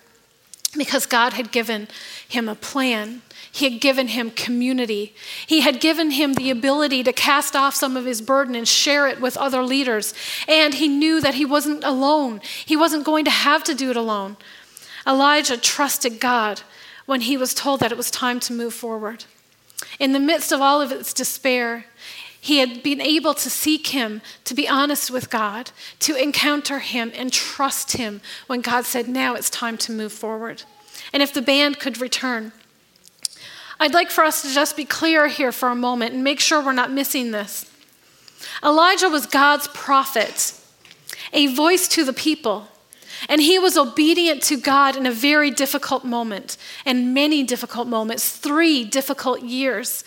because 0.76 1.06
God 1.06 1.32
had 1.32 1.50
given 1.50 1.88
him 2.28 2.46
a 2.46 2.54
plan. 2.54 3.22
He 3.50 3.70
had 3.70 3.80
given 3.80 4.08
him 4.08 4.30
community. 4.32 5.14
He 5.46 5.62
had 5.62 5.80
given 5.80 6.10
him 6.10 6.34
the 6.34 6.50
ability 6.50 7.02
to 7.04 7.12
cast 7.14 7.56
off 7.56 7.74
some 7.74 7.96
of 7.96 8.04
his 8.04 8.20
burden 8.20 8.54
and 8.54 8.68
share 8.68 9.08
it 9.08 9.18
with 9.18 9.38
other 9.38 9.62
leaders. 9.62 10.12
And 10.46 10.74
he 10.74 10.88
knew 10.88 11.22
that 11.22 11.36
he 11.36 11.46
wasn't 11.46 11.84
alone. 11.84 12.42
He 12.66 12.76
wasn't 12.76 13.06
going 13.06 13.24
to 13.24 13.30
have 13.30 13.64
to 13.64 13.74
do 13.74 13.88
it 13.88 13.96
alone. 13.96 14.36
Elijah 15.06 15.56
trusted 15.56 16.20
God 16.20 16.60
when 17.06 17.22
he 17.22 17.38
was 17.38 17.54
told 17.54 17.80
that 17.80 17.92
it 17.92 17.96
was 17.96 18.10
time 18.10 18.40
to 18.40 18.52
move 18.52 18.74
forward. 18.74 19.24
In 19.98 20.12
the 20.12 20.20
midst 20.20 20.52
of 20.52 20.60
all 20.60 20.82
of 20.82 20.92
its 20.92 21.14
despair, 21.14 21.86
he 22.42 22.58
had 22.58 22.82
been 22.82 23.00
able 23.00 23.34
to 23.34 23.48
seek 23.48 23.86
him, 23.86 24.20
to 24.42 24.52
be 24.52 24.68
honest 24.68 25.12
with 25.12 25.30
God, 25.30 25.70
to 26.00 26.20
encounter 26.20 26.80
him 26.80 27.12
and 27.14 27.32
trust 27.32 27.92
him 27.92 28.20
when 28.48 28.62
God 28.62 28.84
said, 28.84 29.06
Now 29.06 29.36
it's 29.36 29.48
time 29.48 29.78
to 29.78 29.92
move 29.92 30.12
forward. 30.12 30.64
And 31.12 31.22
if 31.22 31.32
the 31.32 31.40
band 31.40 31.78
could 31.78 32.00
return, 32.00 32.50
I'd 33.78 33.94
like 33.94 34.10
for 34.10 34.24
us 34.24 34.42
to 34.42 34.52
just 34.52 34.76
be 34.76 34.84
clear 34.84 35.28
here 35.28 35.52
for 35.52 35.68
a 35.68 35.76
moment 35.76 36.14
and 36.14 36.24
make 36.24 36.40
sure 36.40 36.60
we're 36.60 36.72
not 36.72 36.90
missing 36.90 37.30
this. 37.30 37.70
Elijah 38.60 39.08
was 39.08 39.26
God's 39.26 39.68
prophet, 39.68 40.52
a 41.32 41.46
voice 41.54 41.86
to 41.86 42.02
the 42.04 42.12
people. 42.12 42.66
And 43.28 43.40
he 43.40 43.58
was 43.58 43.76
obedient 43.76 44.42
to 44.44 44.56
God 44.56 44.96
in 44.96 45.06
a 45.06 45.12
very 45.12 45.50
difficult 45.50 46.04
moment, 46.04 46.56
and 46.84 47.14
many 47.14 47.42
difficult 47.42 47.88
moments, 47.88 48.36
three 48.36 48.84
difficult 48.84 49.42
years. 49.42 50.04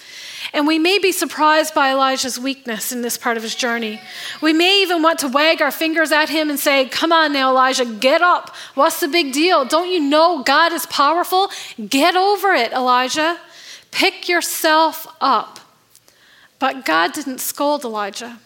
And 0.53 0.67
we 0.67 0.79
may 0.79 0.99
be 0.99 1.11
surprised 1.11 1.73
by 1.73 1.91
Elijah's 1.91 2.39
weakness 2.39 2.91
in 2.91 3.01
this 3.01 3.17
part 3.17 3.37
of 3.37 3.43
his 3.43 3.55
journey. 3.55 3.99
We 4.41 4.53
may 4.53 4.81
even 4.81 5.01
want 5.01 5.19
to 5.19 5.27
wag 5.27 5.61
our 5.61 5.71
fingers 5.71 6.11
at 6.11 6.29
him 6.29 6.49
and 6.49 6.59
say, 6.59 6.87
Come 6.89 7.11
on 7.11 7.33
now, 7.33 7.51
Elijah, 7.51 7.85
get 7.85 8.21
up. 8.21 8.55
What's 8.75 8.99
the 8.99 9.07
big 9.07 9.33
deal? 9.33 9.65
Don't 9.65 9.89
you 9.89 9.99
know 9.99 10.43
God 10.43 10.73
is 10.73 10.85
powerful? 10.87 11.49
Get 11.89 12.15
over 12.15 12.53
it, 12.53 12.71
Elijah. 12.73 13.37
Pick 13.91 14.27
yourself 14.27 15.07
up. 15.21 15.59
But 16.59 16.85
God 16.85 17.13
didn't 17.13 17.39
scold 17.39 17.83
Elijah, 17.83 18.39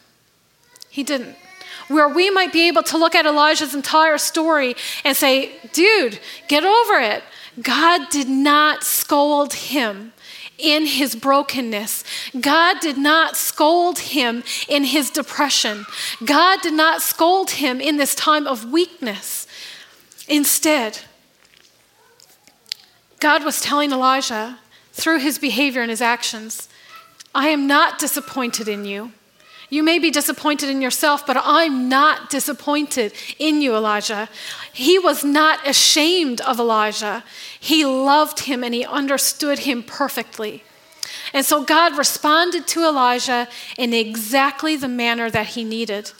He 0.90 1.04
didn't 1.04 1.36
where 1.90 2.08
we 2.08 2.30
might 2.30 2.54
be 2.54 2.68
able 2.68 2.84
to 2.84 2.98
look 2.98 3.16
at 3.16 3.26
Elijah's 3.26 3.76
entire 3.76 4.18
story 4.18 4.76
and 5.04 5.18
say, 5.18 5.52
dude, 5.74 6.20
get 6.48 6.64
over 6.64 7.00
it. 7.00 7.24
God 7.62 8.10
did 8.10 8.30
not 8.30 8.84
scold 8.84 9.54
him 9.54 10.14
in 10.58 10.86
his 10.86 11.16
brokenness. 11.16 12.04
God 12.40 12.80
did 12.80 12.98
not 12.98 13.36
scold 13.36 14.00
him 14.00 14.44
in 14.68 14.84
his 14.84 15.10
depression. 15.10 15.86
God 16.24 16.62
did 16.62 16.74
not 16.74 17.02
scold 17.02 17.52
him 17.52 17.82
in 17.82 17.98
this 17.98 18.14
time 18.14 18.46
of 18.46 18.72
weakness. 18.72 19.48
Instead, 20.28 21.00
God 23.20 23.44
was 23.44 23.62
telling 23.62 23.92
Elijah 23.92 24.60
through 24.94 25.20
his 25.20 25.40
behavior 25.40 25.82
and 25.82 25.90
his 25.90 26.02
actions, 26.02 26.70
I 27.34 27.48
am 27.48 27.68
not 27.68 28.00
disappointed 28.00 28.68
in 28.68 28.86
you. 28.86 29.14
You 29.70 29.84
may 29.84 30.00
be 30.00 30.10
disappointed 30.10 30.70
in 30.70 30.82
yourself, 30.82 31.28
but 31.28 31.38
I'm 31.40 31.90
not 31.90 32.30
disappointed 32.30 33.14
in 33.38 33.62
you, 33.62 33.76
Elijah. 33.76 34.28
He 34.74 34.98
was 34.98 35.24
not 35.24 35.68
ashamed 35.68 36.42
of 36.42 36.60
Elijah. 36.60 37.24
He 37.60 37.86
loved 37.86 38.42
him 38.42 38.64
and 38.64 38.74
he 38.74 38.84
understood 38.84 39.60
him 39.60 39.84
perfectly. 39.84 40.64
And 41.34 41.46
so 41.46 41.64
God 41.64 41.98
responded 41.98 42.68
to 42.68 42.84
Elijah 42.84 43.48
in 43.78 43.94
exactly 43.94 44.76
the 44.76 44.88
manner 44.88 45.30
that 45.30 45.48
he 45.48 45.64
needed. 45.64 46.12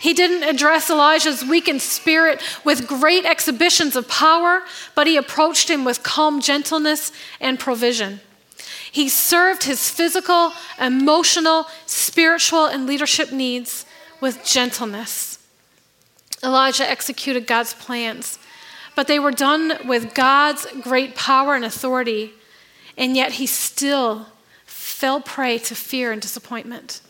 He 0.00 0.14
didn't 0.14 0.44
address 0.44 0.90
Elijah's 0.90 1.44
weakened 1.44 1.82
spirit 1.82 2.40
with 2.64 2.86
great 2.86 3.24
exhibitions 3.24 3.96
of 3.96 4.08
power, 4.08 4.62
but 4.94 5.08
he 5.08 5.16
approached 5.16 5.68
him 5.68 5.84
with 5.84 6.04
calm 6.04 6.40
gentleness 6.40 7.10
and 7.40 7.58
provision. 7.58 8.20
He 8.90 9.08
served 9.08 9.64
his 9.64 9.90
physical, 9.90 10.52
emotional, 10.80 11.66
spiritual, 11.86 12.66
and 12.66 12.86
leadership 12.86 13.32
needs 13.32 13.84
with 14.20 14.44
gentleness. 14.44 15.38
Elijah 16.42 16.88
executed 16.88 17.46
God's 17.46 17.74
plans, 17.74 18.38
but 18.94 19.06
they 19.06 19.18
were 19.18 19.32
done 19.32 19.72
with 19.86 20.14
God's 20.14 20.66
great 20.80 21.14
power 21.14 21.54
and 21.54 21.64
authority, 21.64 22.32
and 22.96 23.16
yet 23.16 23.32
he 23.32 23.46
still 23.46 24.26
fell 24.64 25.20
prey 25.20 25.58
to 25.58 25.74
fear 25.74 26.12
and 26.12 26.20
disappointment. 26.20 27.00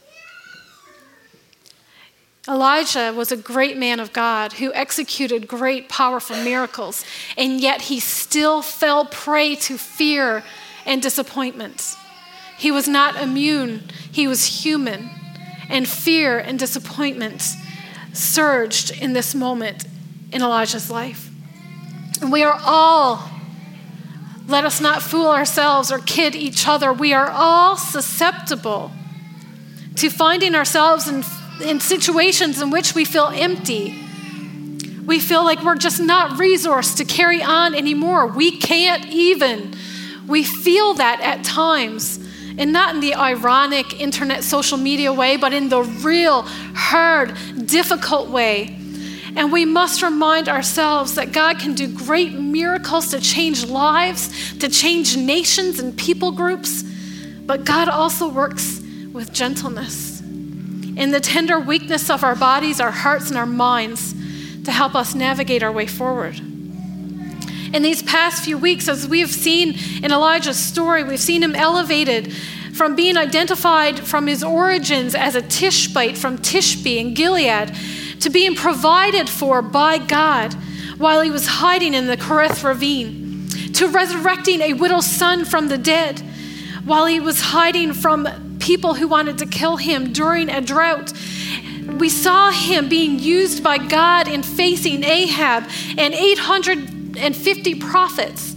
Elijah 2.49 3.13
was 3.15 3.31
a 3.31 3.37
great 3.37 3.77
man 3.77 4.01
of 4.01 4.15
God 4.15 4.55
who 4.55 4.73
executed 4.73 5.47
great, 5.47 5.91
powerful 5.91 6.37
miracles, 6.37 7.05
and 7.37 7.61
yet 7.61 7.83
he 7.83 8.01
still 8.01 8.63
fell 8.63 9.05
prey 9.05 9.55
to 9.57 9.77
fear 9.77 10.43
and 10.87 11.03
disappointments. 11.03 11.97
He 12.59 12.71
was 12.71 12.89
not 12.89 13.17
immune, 13.17 13.85
he 14.11 14.27
was 14.27 14.65
human. 14.65 15.11
And 15.71 15.87
fear 15.87 16.39
and 16.39 16.59
disappointment 16.59 17.43
surged 18.15 18.91
in 18.91 19.13
this 19.13 19.35
moment 19.35 19.85
in 20.33 20.41
Elijah's 20.43 20.91
life. 20.91 21.31
And 22.21 22.33
we 22.33 22.43
are 22.43 22.59
all, 22.65 23.31
let 24.47 24.65
us 24.65 24.81
not 24.81 25.03
fool 25.03 25.29
ourselves 25.29 25.93
or 25.93 25.99
kid 25.99 26.35
each 26.35 26.67
other, 26.67 26.93
we 26.93 27.13
are 27.13 27.31
all 27.31 27.77
susceptible 27.77 28.91
to 29.97 30.11
finding 30.11 30.55
ourselves 30.55 31.07
in, 31.07 31.23
in 31.63 31.81
situations 31.81 32.63
in 32.63 32.71
which 32.71 32.95
we 32.95 33.05
feel 33.05 33.27
empty. 33.27 34.05
We 35.05 35.19
feel 35.21 35.45
like 35.45 35.63
we're 35.63 35.77
just 35.77 36.01
not 36.01 36.39
resourced 36.39 36.97
to 36.97 37.05
carry 37.05 37.43
on 37.43 37.75
anymore. 37.75 38.27
We 38.27 38.59
can't 38.59 39.07
even 39.07 39.75
we 40.29 40.45
feel 40.45 40.95
that 40.95 41.21
at 41.23 41.43
times, 41.43 42.19
and 42.59 42.73
not 42.73 42.95
in 42.95 43.01
the 43.01 43.15
ironic 43.15 43.99
internet 44.01 44.45
social 44.45 44.77
media 44.77 45.13
way, 45.13 45.37
but 45.37 45.53
in 45.53 45.69
the 45.69 45.83
real, 45.83 46.43
hard, 46.43 47.35
difficult 47.67 48.29
way. 48.29 48.77
And 49.37 49.53
we 49.53 49.65
must 49.65 50.03
remind 50.03 50.49
ourselves 50.49 51.15
that 51.15 51.33
God 51.33 51.59
can 51.59 51.75
do 51.75 51.89
great 51.89 52.35
miracles 52.35 53.11
to 53.11 53.21
change 53.21 53.65
lives, 53.65 54.59
to 54.59 54.69
change 54.69 55.17
nations 55.17 55.79
and 55.79 55.97
people 55.97 56.33
groups, 56.33 56.83
but 57.47 57.65
God 57.65 57.89
also 57.89 58.29
works 58.29 58.81
with 59.13 59.33
gentleness 59.33 60.21
in 60.21 61.11
the 61.11 61.21
tender 61.21 61.59
weakness 61.59 62.11
of 62.11 62.25
our 62.25 62.35
bodies, 62.35 62.81
our 62.81 62.91
hearts, 62.91 63.29
and 63.29 63.39
our 63.39 63.47
minds 63.47 64.15
to 64.65 64.73
help 64.73 64.95
us 64.95 65.15
navigate 65.15 65.63
our 65.63 65.73
way 65.73 65.87
forward 65.87 66.41
in 67.73 67.83
these 67.83 68.03
past 68.03 68.45
few 68.45 68.57
weeks, 68.57 68.89
as 68.89 69.07
we've 69.07 69.31
seen 69.31 69.77
in 70.03 70.13
Elijah's 70.13 70.59
story, 70.59 71.03
we've 71.03 71.21
seen 71.21 71.43
him 71.43 71.55
elevated 71.55 72.33
from 72.75 72.95
being 72.95 73.17
identified 73.17 73.99
from 73.99 74.27
his 74.27 74.43
origins 74.43 75.15
as 75.15 75.35
a 75.35 75.43
Tishbite 75.43 76.17
from 76.17 76.39
Tishbe 76.39 76.97
in 76.97 77.15
Gilead 77.15 77.75
to 78.21 78.31
being 78.31 78.55
provided 78.55 79.29
for 79.29 79.63
by 79.63 79.99
God 79.99 80.55
while 80.97 81.21
he 81.21 81.31
was 81.31 81.47
hiding 81.47 81.95
in 81.95 82.07
the 82.07 82.17
Kerith 82.17 82.65
ravine, 82.65 83.49
to 83.75 83.89
resurrecting 83.89 84.61
a 84.61 84.73
widow's 84.73 85.07
son 85.07 85.45
from 85.45 85.69
the 85.69 85.79
dead 85.79 86.21
while 86.85 87.07
he 87.07 87.21
was 87.21 87.41
hiding 87.41 87.93
from 87.93 88.59
people 88.59 88.95
who 88.95 89.07
wanted 89.07 89.39
to 89.39 89.47
kill 89.47 89.77
him 89.77 90.13
during 90.13 90.49
a 90.49 90.61
drought. 90.61 91.13
We 91.87 92.09
saw 92.09 92.51
him 92.51 92.89
being 92.89 93.19
used 93.19 93.63
by 93.63 93.79
God 93.79 94.29
in 94.29 94.43
facing 94.43 95.05
Ahab 95.05 95.65
and 95.97 96.15
800 96.15 96.98
and 97.19 97.37
50 97.37 97.77
prophets 97.77 98.55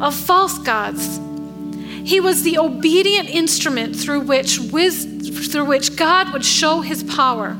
of 0.00 0.14
false 0.14 0.58
gods. 0.58 1.20
He 2.04 2.20
was 2.20 2.42
the 2.42 2.58
obedient 2.58 3.28
instrument 3.28 3.94
through 3.94 4.20
which, 4.20 4.58
through 4.58 5.64
which 5.64 5.96
God 5.96 6.32
would 6.32 6.44
show 6.44 6.80
his 6.80 7.04
power. 7.04 7.56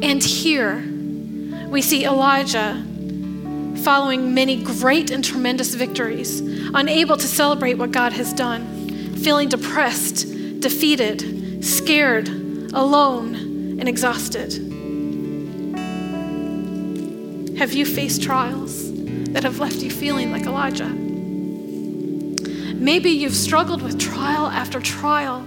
And 0.00 0.22
here 0.22 0.84
we 1.68 1.82
see 1.82 2.04
Elijah 2.04 2.84
following 3.82 4.34
many 4.34 4.62
great 4.62 5.10
and 5.10 5.24
tremendous 5.24 5.74
victories, 5.74 6.40
unable 6.74 7.16
to 7.16 7.26
celebrate 7.26 7.74
what 7.74 7.90
God 7.90 8.12
has 8.12 8.32
done, 8.32 9.14
feeling 9.16 9.48
depressed, 9.48 10.26
defeated, 10.60 11.64
scared, 11.64 12.28
alone, 12.28 13.34
and 13.80 13.88
exhausted. 13.88 14.52
Have 17.58 17.72
you 17.72 17.84
faced 17.84 18.22
trials 18.22 18.87
that 19.38 19.44
have 19.44 19.60
left 19.60 19.76
you 19.76 19.88
feeling 19.88 20.32
like 20.32 20.46
Elijah? 20.46 20.88
Maybe 22.74 23.10
you've 23.10 23.36
struggled 23.36 23.82
with 23.82 23.96
trial 23.96 24.46
after 24.46 24.80
trial, 24.80 25.46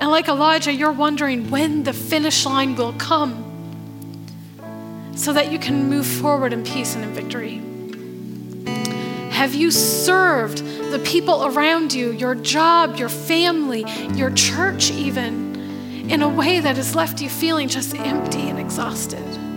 and 0.00 0.10
like 0.10 0.26
Elijah, 0.26 0.72
you're 0.72 0.90
wondering 0.90 1.48
when 1.48 1.84
the 1.84 1.92
finish 1.92 2.44
line 2.44 2.74
will 2.74 2.92
come 2.94 3.46
so 5.14 5.32
that 5.32 5.52
you 5.52 5.60
can 5.60 5.88
move 5.88 6.08
forward 6.08 6.52
in 6.52 6.64
peace 6.64 6.96
and 6.96 7.04
in 7.04 7.14
victory. 7.14 7.62
Have 9.30 9.54
you 9.54 9.70
served 9.70 10.64
the 10.90 10.98
people 11.04 11.46
around 11.46 11.92
you, 11.92 12.10
your 12.10 12.34
job, 12.34 12.96
your 12.96 13.08
family, 13.08 13.84
your 14.14 14.32
church, 14.32 14.90
even, 14.90 16.10
in 16.10 16.22
a 16.22 16.28
way 16.28 16.58
that 16.58 16.74
has 16.74 16.96
left 16.96 17.22
you 17.22 17.28
feeling 17.28 17.68
just 17.68 17.94
empty 17.94 18.48
and 18.48 18.58
exhausted? 18.58 19.49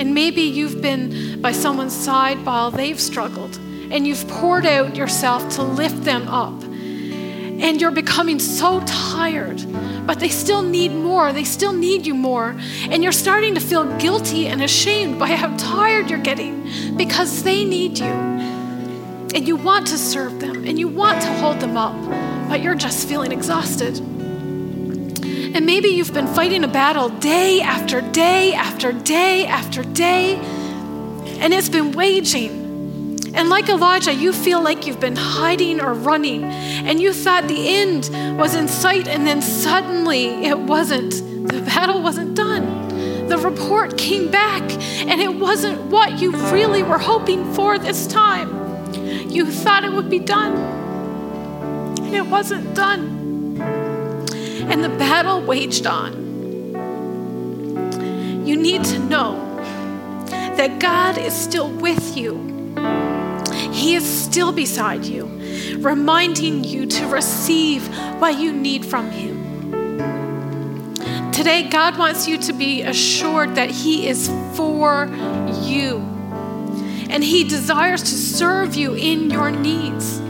And 0.00 0.14
maybe 0.14 0.40
you've 0.40 0.80
been 0.80 1.42
by 1.42 1.52
someone's 1.52 1.94
side 1.94 2.46
while 2.46 2.70
they've 2.70 2.98
struggled 2.98 3.56
and 3.90 4.06
you've 4.06 4.26
poured 4.28 4.64
out 4.64 4.96
yourself 4.96 5.56
to 5.56 5.62
lift 5.62 6.04
them 6.04 6.26
up. 6.26 6.54
And 6.62 7.78
you're 7.78 7.90
becoming 7.90 8.38
so 8.38 8.82
tired, 8.86 9.62
but 10.06 10.18
they 10.18 10.30
still 10.30 10.62
need 10.62 10.92
more. 10.92 11.34
They 11.34 11.44
still 11.44 11.74
need 11.74 12.06
you 12.06 12.14
more. 12.14 12.56
And 12.88 13.02
you're 13.02 13.12
starting 13.12 13.54
to 13.56 13.60
feel 13.60 13.84
guilty 13.98 14.46
and 14.46 14.62
ashamed 14.62 15.18
by 15.18 15.34
how 15.34 15.54
tired 15.58 16.08
you're 16.08 16.18
getting 16.18 16.96
because 16.96 17.42
they 17.42 17.66
need 17.66 17.98
you. 17.98 18.06
And 18.06 19.46
you 19.46 19.56
want 19.56 19.86
to 19.88 19.98
serve 19.98 20.40
them 20.40 20.64
and 20.66 20.78
you 20.78 20.88
want 20.88 21.20
to 21.20 21.28
hold 21.34 21.60
them 21.60 21.76
up, 21.76 21.94
but 22.48 22.62
you're 22.62 22.74
just 22.74 23.06
feeling 23.06 23.32
exhausted. 23.32 24.00
And 25.52 25.66
maybe 25.66 25.88
you've 25.88 26.14
been 26.14 26.28
fighting 26.28 26.62
a 26.62 26.68
battle 26.68 27.08
day 27.08 27.60
after 27.60 28.00
day 28.00 28.54
after 28.54 28.92
day 28.92 29.46
after 29.46 29.82
day, 29.82 30.36
and 31.40 31.52
it's 31.52 31.68
been 31.68 31.90
waging. 31.90 33.18
And 33.34 33.48
like 33.48 33.68
Elijah, 33.68 34.14
you 34.14 34.32
feel 34.32 34.62
like 34.62 34.86
you've 34.86 35.00
been 35.00 35.16
hiding 35.16 35.80
or 35.80 35.92
running, 35.92 36.44
and 36.44 37.00
you 37.00 37.12
thought 37.12 37.48
the 37.48 37.68
end 37.68 38.10
was 38.38 38.54
in 38.54 38.68
sight, 38.68 39.08
and 39.08 39.26
then 39.26 39.42
suddenly 39.42 40.26
it 40.44 40.58
wasn't. 40.58 41.12
The 41.48 41.62
battle 41.62 42.00
wasn't 42.00 42.36
done. 42.36 43.26
The 43.28 43.38
report 43.38 43.98
came 43.98 44.30
back, 44.30 44.62
and 44.62 45.20
it 45.20 45.34
wasn't 45.34 45.80
what 45.90 46.20
you 46.20 46.30
really 46.52 46.84
were 46.84 46.98
hoping 46.98 47.52
for 47.54 47.76
this 47.76 48.06
time. 48.06 48.48
You 49.28 49.46
thought 49.50 49.82
it 49.82 49.92
would 49.92 50.08
be 50.08 50.20
done, 50.20 50.56
and 51.98 52.14
it 52.14 52.26
wasn't 52.26 52.74
done 52.74 53.19
and 54.70 54.84
the 54.84 54.88
battle 54.88 55.42
waged 55.42 55.84
on. 55.86 56.30
You 58.46 58.56
need 58.56 58.84
to 58.84 58.98
know 59.00 59.46
that 60.30 60.78
God 60.78 61.18
is 61.18 61.34
still 61.34 61.68
with 61.68 62.16
you. 62.16 62.48
He 63.72 63.94
is 63.96 64.04
still 64.04 64.52
beside 64.52 65.04
you, 65.04 65.26
reminding 65.78 66.62
you 66.62 66.86
to 66.86 67.06
receive 67.08 67.88
what 68.20 68.38
you 68.38 68.52
need 68.52 68.84
from 68.84 69.10
Him. 69.10 69.40
Today, 71.32 71.68
God 71.68 71.98
wants 71.98 72.28
you 72.28 72.38
to 72.38 72.52
be 72.52 72.82
assured 72.82 73.56
that 73.56 73.70
He 73.70 74.06
is 74.06 74.28
for 74.54 75.06
you, 75.62 75.98
and 77.08 77.24
He 77.24 77.42
desires 77.42 78.02
to 78.02 78.14
serve 78.14 78.76
you 78.76 78.94
in 78.94 79.30
your 79.30 79.50
needs. 79.50 80.20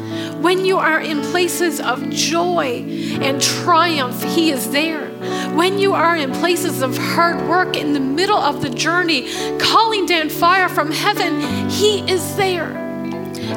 When 0.41 0.65
you 0.65 0.79
are 0.79 1.01
in 1.01 1.21
places 1.21 1.81
of 1.81 2.09
joy 2.09 2.83
and 3.21 3.43
triumph, 3.43 4.23
He 4.23 4.51
is 4.51 4.71
there. 4.71 5.09
When 5.55 5.79
you 5.79 5.93
are 5.93 6.17
in 6.17 6.33
places 6.33 6.81
of 6.81 6.97
hard 6.97 7.47
work 7.47 7.77
in 7.77 7.93
the 7.93 8.01
middle 8.01 8.39
of 8.39 8.63
the 8.63 8.71
journey, 8.71 9.29
calling 9.59 10.07
down 10.07 10.31
fire 10.31 10.71
from 10.71 10.93
heaven, 10.93 11.69
He 11.69 12.01
is 12.11 12.37
there. 12.37 12.73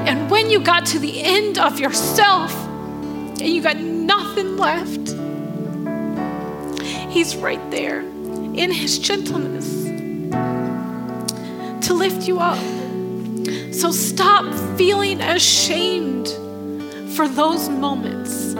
And 0.06 0.30
when 0.30 0.50
you 0.50 0.60
got 0.60 0.86
to 0.88 1.00
the 1.00 1.24
end 1.24 1.58
of 1.58 1.80
yourself 1.80 2.54
and 2.54 3.42
you 3.42 3.62
got 3.62 3.78
nothing 3.78 4.58
left, 4.58 5.12
He's 7.10 7.38
right 7.38 7.72
there 7.72 8.02
in 8.02 8.72
His 8.72 9.00
gentleness 9.00 9.86
to 11.88 11.94
lift 11.94 12.28
you 12.28 12.40
up. 12.40 12.60
So 13.74 13.92
stop 13.92 14.54
feeling 14.78 15.22
ashamed 15.22 16.28
for 17.16 17.28
those 17.28 17.70
moments. 17.70 18.56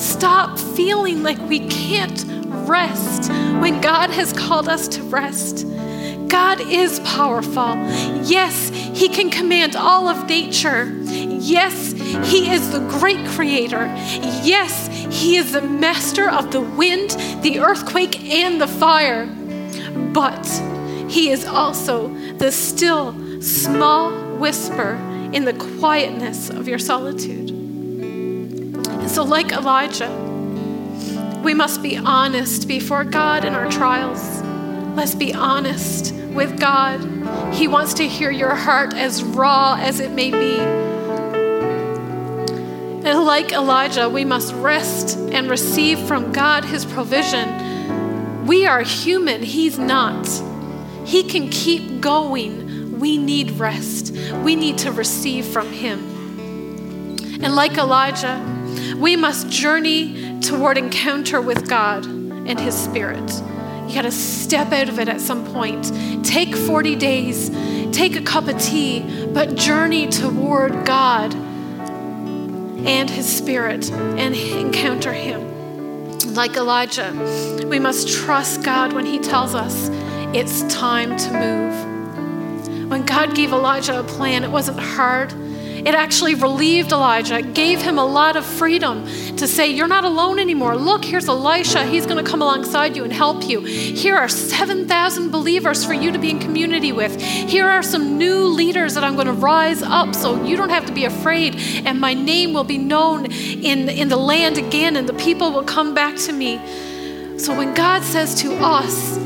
Stop 0.00 0.58
feeling 0.58 1.22
like 1.22 1.38
we 1.48 1.66
can't 1.68 2.24
rest 2.68 3.30
when 3.60 3.80
God 3.80 4.10
has 4.10 4.32
called 4.32 4.68
us 4.68 4.88
to 4.88 5.02
rest. 5.02 5.66
God 6.28 6.60
is 6.60 7.00
powerful. 7.00 7.74
Yes, 8.22 8.68
He 8.70 9.08
can 9.08 9.30
command 9.30 9.74
all 9.74 10.08
of 10.08 10.28
nature. 10.28 10.84
Yes, 11.04 11.92
He 12.30 12.52
is 12.52 12.70
the 12.70 12.78
great 12.98 13.26
creator. 13.28 13.86
Yes, 14.42 14.86
He 15.10 15.36
is 15.36 15.52
the 15.52 15.62
master 15.62 16.30
of 16.30 16.52
the 16.52 16.60
wind, 16.60 17.10
the 17.42 17.58
earthquake, 17.58 18.30
and 18.30 18.60
the 18.60 18.68
fire. 18.68 19.26
But 20.12 20.46
He 21.08 21.30
is 21.30 21.44
also 21.44 22.08
the 22.38 22.52
still, 22.52 23.42
small 23.42 24.12
whisper 24.36 24.94
in 25.32 25.44
the 25.44 25.54
quietness 25.54 26.50
of 26.50 26.68
your 26.68 26.78
solitude. 26.78 27.59
So, 29.08 29.24
like 29.24 29.52
Elijah, 29.52 30.10
we 31.42 31.54
must 31.54 31.82
be 31.82 31.96
honest 31.96 32.68
before 32.68 33.04
God 33.04 33.44
in 33.44 33.54
our 33.54 33.70
trials. 33.70 34.42
Let's 34.96 35.14
be 35.14 35.32
honest 35.32 36.14
with 36.14 36.58
God. 36.60 37.00
He 37.54 37.66
wants 37.66 37.94
to 37.94 38.06
hear 38.06 38.30
your 38.30 38.54
heart 38.54 38.94
as 38.94 39.22
raw 39.22 39.76
as 39.80 40.00
it 40.00 40.10
may 40.10 40.30
be. 40.30 40.58
And 43.02 43.24
like 43.24 43.52
Elijah, 43.52 44.08
we 44.08 44.24
must 44.24 44.52
rest 44.54 45.16
and 45.16 45.48
receive 45.48 45.98
from 46.00 46.32
God 46.32 46.64
his 46.64 46.84
provision. 46.84 48.46
We 48.46 48.66
are 48.66 48.82
human, 48.82 49.42
he's 49.42 49.78
not. 49.78 50.28
He 51.04 51.22
can 51.22 51.48
keep 51.48 52.00
going. 52.00 53.00
We 53.00 53.16
need 53.16 53.52
rest. 53.52 54.14
We 54.44 54.54
need 54.54 54.78
to 54.78 54.92
receive 54.92 55.46
from 55.46 55.72
him. 55.72 55.98
And 57.42 57.56
like 57.56 57.78
Elijah, 57.78 58.36
we 58.96 59.16
must 59.16 59.48
journey 59.48 60.40
toward 60.40 60.78
encounter 60.78 61.40
with 61.40 61.68
God 61.68 62.04
and 62.06 62.58
His 62.58 62.74
Spirit. 62.74 63.30
You 63.86 63.94
got 63.94 64.02
to 64.02 64.12
step 64.12 64.72
out 64.72 64.88
of 64.88 64.98
it 64.98 65.08
at 65.08 65.20
some 65.20 65.44
point. 65.52 65.92
Take 66.24 66.54
40 66.54 66.96
days, 66.96 67.50
take 67.90 68.16
a 68.16 68.22
cup 68.22 68.46
of 68.46 68.60
tea, 68.60 69.26
but 69.32 69.56
journey 69.56 70.06
toward 70.06 70.86
God 70.86 71.34
and 71.34 73.10
His 73.10 73.26
Spirit 73.26 73.90
and 73.90 74.34
encounter 74.34 75.12
Him. 75.12 75.50
Like 76.34 76.56
Elijah, 76.56 77.12
we 77.66 77.78
must 77.78 78.08
trust 78.08 78.62
God 78.62 78.92
when 78.92 79.06
He 79.06 79.18
tells 79.18 79.54
us 79.54 79.90
it's 80.32 80.62
time 80.72 81.16
to 81.16 81.32
move. 81.32 82.88
When 82.88 83.04
God 83.04 83.34
gave 83.34 83.52
Elijah 83.52 83.98
a 83.98 84.04
plan, 84.04 84.44
it 84.44 84.50
wasn't 84.50 84.78
hard. 84.78 85.32
It 85.84 85.94
actually 85.94 86.34
relieved 86.34 86.92
Elijah, 86.92 87.42
gave 87.42 87.80
him 87.80 87.98
a 87.98 88.04
lot 88.04 88.36
of 88.36 88.44
freedom 88.44 89.04
to 89.36 89.46
say, 89.46 89.68
You're 89.68 89.88
not 89.88 90.04
alone 90.04 90.38
anymore. 90.38 90.76
Look, 90.76 91.04
here's 91.04 91.28
Elisha. 91.28 91.86
He's 91.86 92.06
going 92.06 92.22
to 92.22 92.30
come 92.30 92.42
alongside 92.42 92.96
you 92.96 93.04
and 93.04 93.12
help 93.12 93.48
you. 93.48 93.60
Here 93.60 94.16
are 94.16 94.28
7,000 94.28 95.30
believers 95.30 95.84
for 95.84 95.94
you 95.94 96.12
to 96.12 96.18
be 96.18 96.30
in 96.30 96.38
community 96.38 96.92
with. 96.92 97.20
Here 97.20 97.68
are 97.68 97.82
some 97.82 98.18
new 98.18 98.44
leaders 98.44 98.94
that 98.94 99.04
I'm 99.04 99.14
going 99.14 99.26
to 99.26 99.32
rise 99.32 99.82
up 99.82 100.14
so 100.14 100.44
you 100.44 100.56
don't 100.56 100.70
have 100.70 100.86
to 100.86 100.92
be 100.92 101.04
afraid. 101.04 101.56
And 101.86 102.00
my 102.00 102.14
name 102.14 102.52
will 102.52 102.64
be 102.64 102.78
known 102.78 103.26
in, 103.30 103.88
in 103.88 104.08
the 104.08 104.16
land 104.16 104.58
again, 104.58 104.96
and 104.96 105.08
the 105.08 105.14
people 105.14 105.52
will 105.52 105.64
come 105.64 105.94
back 105.94 106.16
to 106.16 106.32
me. 106.32 106.58
So 107.38 107.56
when 107.56 107.72
God 107.74 108.02
says 108.02 108.34
to 108.42 108.54
us, 108.56 109.19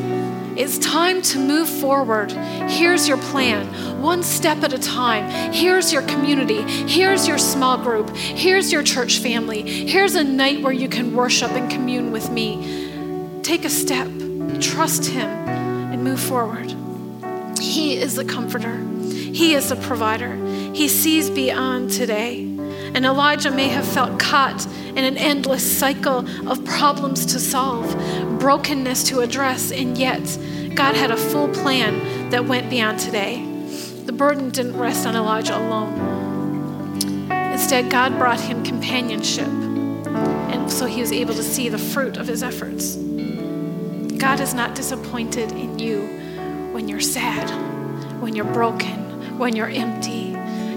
it's 0.56 0.78
time 0.78 1.20
to 1.22 1.38
move 1.38 1.68
forward. 1.68 2.30
Here's 2.32 3.08
your 3.08 3.18
plan, 3.18 4.00
one 4.00 4.22
step 4.22 4.62
at 4.62 4.72
a 4.72 4.78
time. 4.78 5.52
Here's 5.52 5.92
your 5.92 6.02
community. 6.02 6.62
Here's 6.62 7.26
your 7.26 7.38
small 7.38 7.76
group. 7.76 8.14
Here's 8.16 8.70
your 8.72 8.82
church 8.82 9.18
family. 9.18 9.62
Here's 9.62 10.14
a 10.14 10.24
night 10.24 10.62
where 10.62 10.72
you 10.72 10.88
can 10.88 11.14
worship 11.14 11.50
and 11.52 11.70
commune 11.70 12.12
with 12.12 12.30
me. 12.30 13.40
Take 13.42 13.64
a 13.64 13.70
step, 13.70 14.08
trust 14.60 15.06
Him, 15.06 15.28
and 15.28 16.04
move 16.04 16.20
forward. 16.20 16.72
He 17.60 17.96
is 17.96 18.14
the 18.14 18.24
comforter, 18.24 18.78
He 19.02 19.54
is 19.54 19.70
the 19.70 19.76
provider. 19.76 20.36
He 20.72 20.88
sees 20.88 21.30
beyond 21.30 21.90
today. 21.90 22.53
And 22.94 23.04
Elijah 23.04 23.50
may 23.50 23.68
have 23.68 23.86
felt 23.86 24.18
caught 24.20 24.64
in 24.66 24.98
an 24.98 25.18
endless 25.18 25.64
cycle 25.78 26.24
of 26.48 26.64
problems 26.64 27.26
to 27.26 27.40
solve, 27.40 27.90
brokenness 28.38 29.02
to 29.08 29.20
address, 29.20 29.72
and 29.72 29.98
yet 29.98 30.38
God 30.74 30.94
had 30.94 31.10
a 31.10 31.16
full 31.16 31.48
plan 31.48 32.30
that 32.30 32.46
went 32.46 32.70
beyond 32.70 33.00
today. 33.00 33.44
The 34.06 34.12
burden 34.12 34.50
didn't 34.50 34.76
rest 34.76 35.06
on 35.06 35.16
Elijah 35.16 35.56
alone. 35.56 36.22
Instead, 37.52 37.90
God 37.90 38.18
brought 38.18 38.40
him 38.40 38.62
companionship, 38.62 39.48
and 39.48 40.70
so 40.70 40.86
he 40.86 41.00
was 41.00 41.10
able 41.10 41.34
to 41.34 41.42
see 41.42 41.68
the 41.68 41.78
fruit 41.78 42.16
of 42.16 42.26
his 42.26 42.42
efforts. 42.42 42.96
God 44.18 44.40
is 44.40 44.54
not 44.54 44.74
disappointed 44.74 45.50
in 45.52 45.78
you 45.78 46.02
when 46.72 46.88
you're 46.88 47.00
sad, 47.00 47.50
when 48.20 48.36
you're 48.36 48.44
broken, 48.44 49.38
when 49.38 49.56
you're 49.56 49.68
empty. 49.68 50.33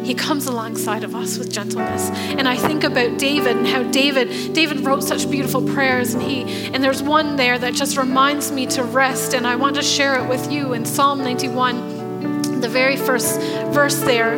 He 0.08 0.14
comes 0.14 0.48
alongside 0.48 1.04
of 1.04 1.14
us 1.14 1.38
with 1.38 1.52
gentleness. 1.52 2.10
And 2.12 2.48
I 2.48 2.56
think 2.56 2.86
about 2.86 3.20
David 3.20 3.58
and 3.58 3.68
how 3.68 3.84
David 3.84 4.54
David 4.54 4.86
wrote 4.86 5.04
such 5.04 5.30
beautiful 5.30 5.62
prayers 5.62 6.14
and 6.14 6.24
he 6.24 6.44
and 6.74 6.82
there's 6.82 7.04
one 7.04 7.36
there 7.36 7.60
that 7.60 7.74
just 7.74 7.98
reminds 7.98 8.50
me 8.50 8.68
to 8.68 8.86
rest 8.86 9.34
and 9.34 9.46
I 9.46 9.58
want 9.58 9.76
to 9.76 9.82
share 9.82 10.18
it 10.18 10.30
with 10.30 10.50
you 10.50 10.72
in 10.72 10.86
Psalm 10.86 11.20
91 11.20 12.62
the 12.62 12.70
very 12.70 12.96
first 12.96 13.38
verse 13.74 14.00
there 14.00 14.36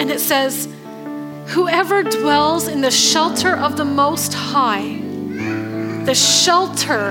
and 0.00 0.10
it 0.10 0.20
says 0.20 0.74
whoever 1.48 2.02
dwells 2.02 2.66
in 2.66 2.80
the 2.80 2.90
shelter 2.90 3.54
of 3.54 3.76
the 3.76 3.84
most 3.84 4.32
high 4.32 4.96
the 6.06 6.14
shelter 6.14 7.10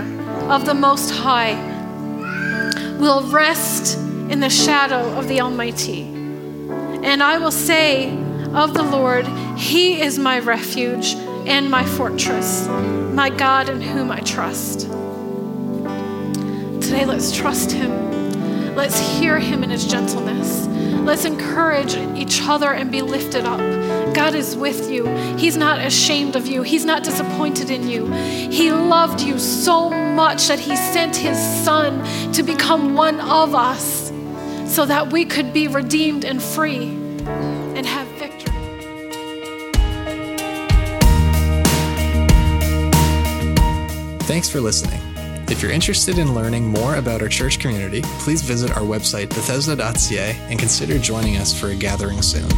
of 0.50 0.66
the 0.66 0.74
most 0.74 1.12
high 1.12 1.54
will 3.00 3.22
rest 3.30 4.00
in 4.32 4.39
the 4.39 4.50
shadow 4.50 5.16
of 5.16 5.28
the 5.28 5.41
almighty 5.41 6.12
and 7.04 7.22
I 7.22 7.38
will 7.38 7.51
say 7.51 8.10
of 8.54 8.74
the 8.74 8.84
Lord, 8.84 9.28
He 9.58 10.01
is 10.01 10.18
my 10.18 10.39
refuge 10.39 11.14
and 11.45 11.70
my 11.70 11.86
fortress, 11.86 12.68
my 12.68 13.30
God 13.30 13.70
in 13.70 13.82
whom 13.82 14.10
I 14.10 14.22
trust. 14.22 14.82
Today, 16.82 17.06
let's 17.06 17.36
trust 17.36 17.72
Him. 17.72 18.76
Let's 18.76 18.99
hear 18.99 19.38
Him 19.38 19.64
in 19.64 19.70
His 19.70 19.86
gentleness. 19.86 20.68
Let's 21.04 21.26
encourage 21.26 21.95
each 22.18 22.41
other 22.43 22.72
and 22.72 22.89
be 22.89 23.01
lifted 23.01 23.45
up. 23.45 23.60
God 24.16 24.34
is 24.36 24.56
with 24.56 24.89
you. 24.89 25.06
He's 25.38 25.58
not 25.58 25.86
ashamed 25.86 26.38
of 26.38 26.47
you. 26.47 26.62
He's 26.64 26.86
not 26.86 27.04
disappointed 27.04 27.70
in 27.70 27.89
you. 27.89 28.06
He 28.12 28.72
loved 28.72 29.20
you 29.20 29.38
so 29.38 29.89
much 29.89 30.47
that 30.47 30.60
He 30.60 30.76
sent 30.78 31.18
His 31.18 31.38
Son 31.66 32.32
to 32.32 32.43
become 32.43 32.95
one 32.95 33.20
of 33.20 33.54
us 33.54 34.03
so 34.74 34.88
that 34.88 35.13
we 35.13 35.24
could 35.24 35.53
be 35.53 35.67
redeemed 35.67 36.26
and 36.26 36.41
free 36.41 36.88
and 37.76 37.86
have 37.86 38.07
victory. 38.17 38.51
Thanks 44.21 44.49
for 44.49 44.59
listening. 44.59 44.99
If 45.47 45.61
you're 45.61 45.71
interested 45.71 46.17
in 46.17 46.34
learning 46.34 46.65
more 46.65 46.95
about 46.95 47.21
our 47.21 47.28
church 47.28 47.59
community, 47.59 48.01
please 48.17 48.41
visit 48.41 48.76
our 48.76 48.82
website, 48.82 49.30
bethesda.ca, 49.30 50.32
and 50.49 50.57
consider 50.57 50.97
joining 50.97 51.38
us 51.38 51.53
for 51.53 51.67
a 51.67 51.76
gathering 51.76 52.24
soon. 52.24 52.49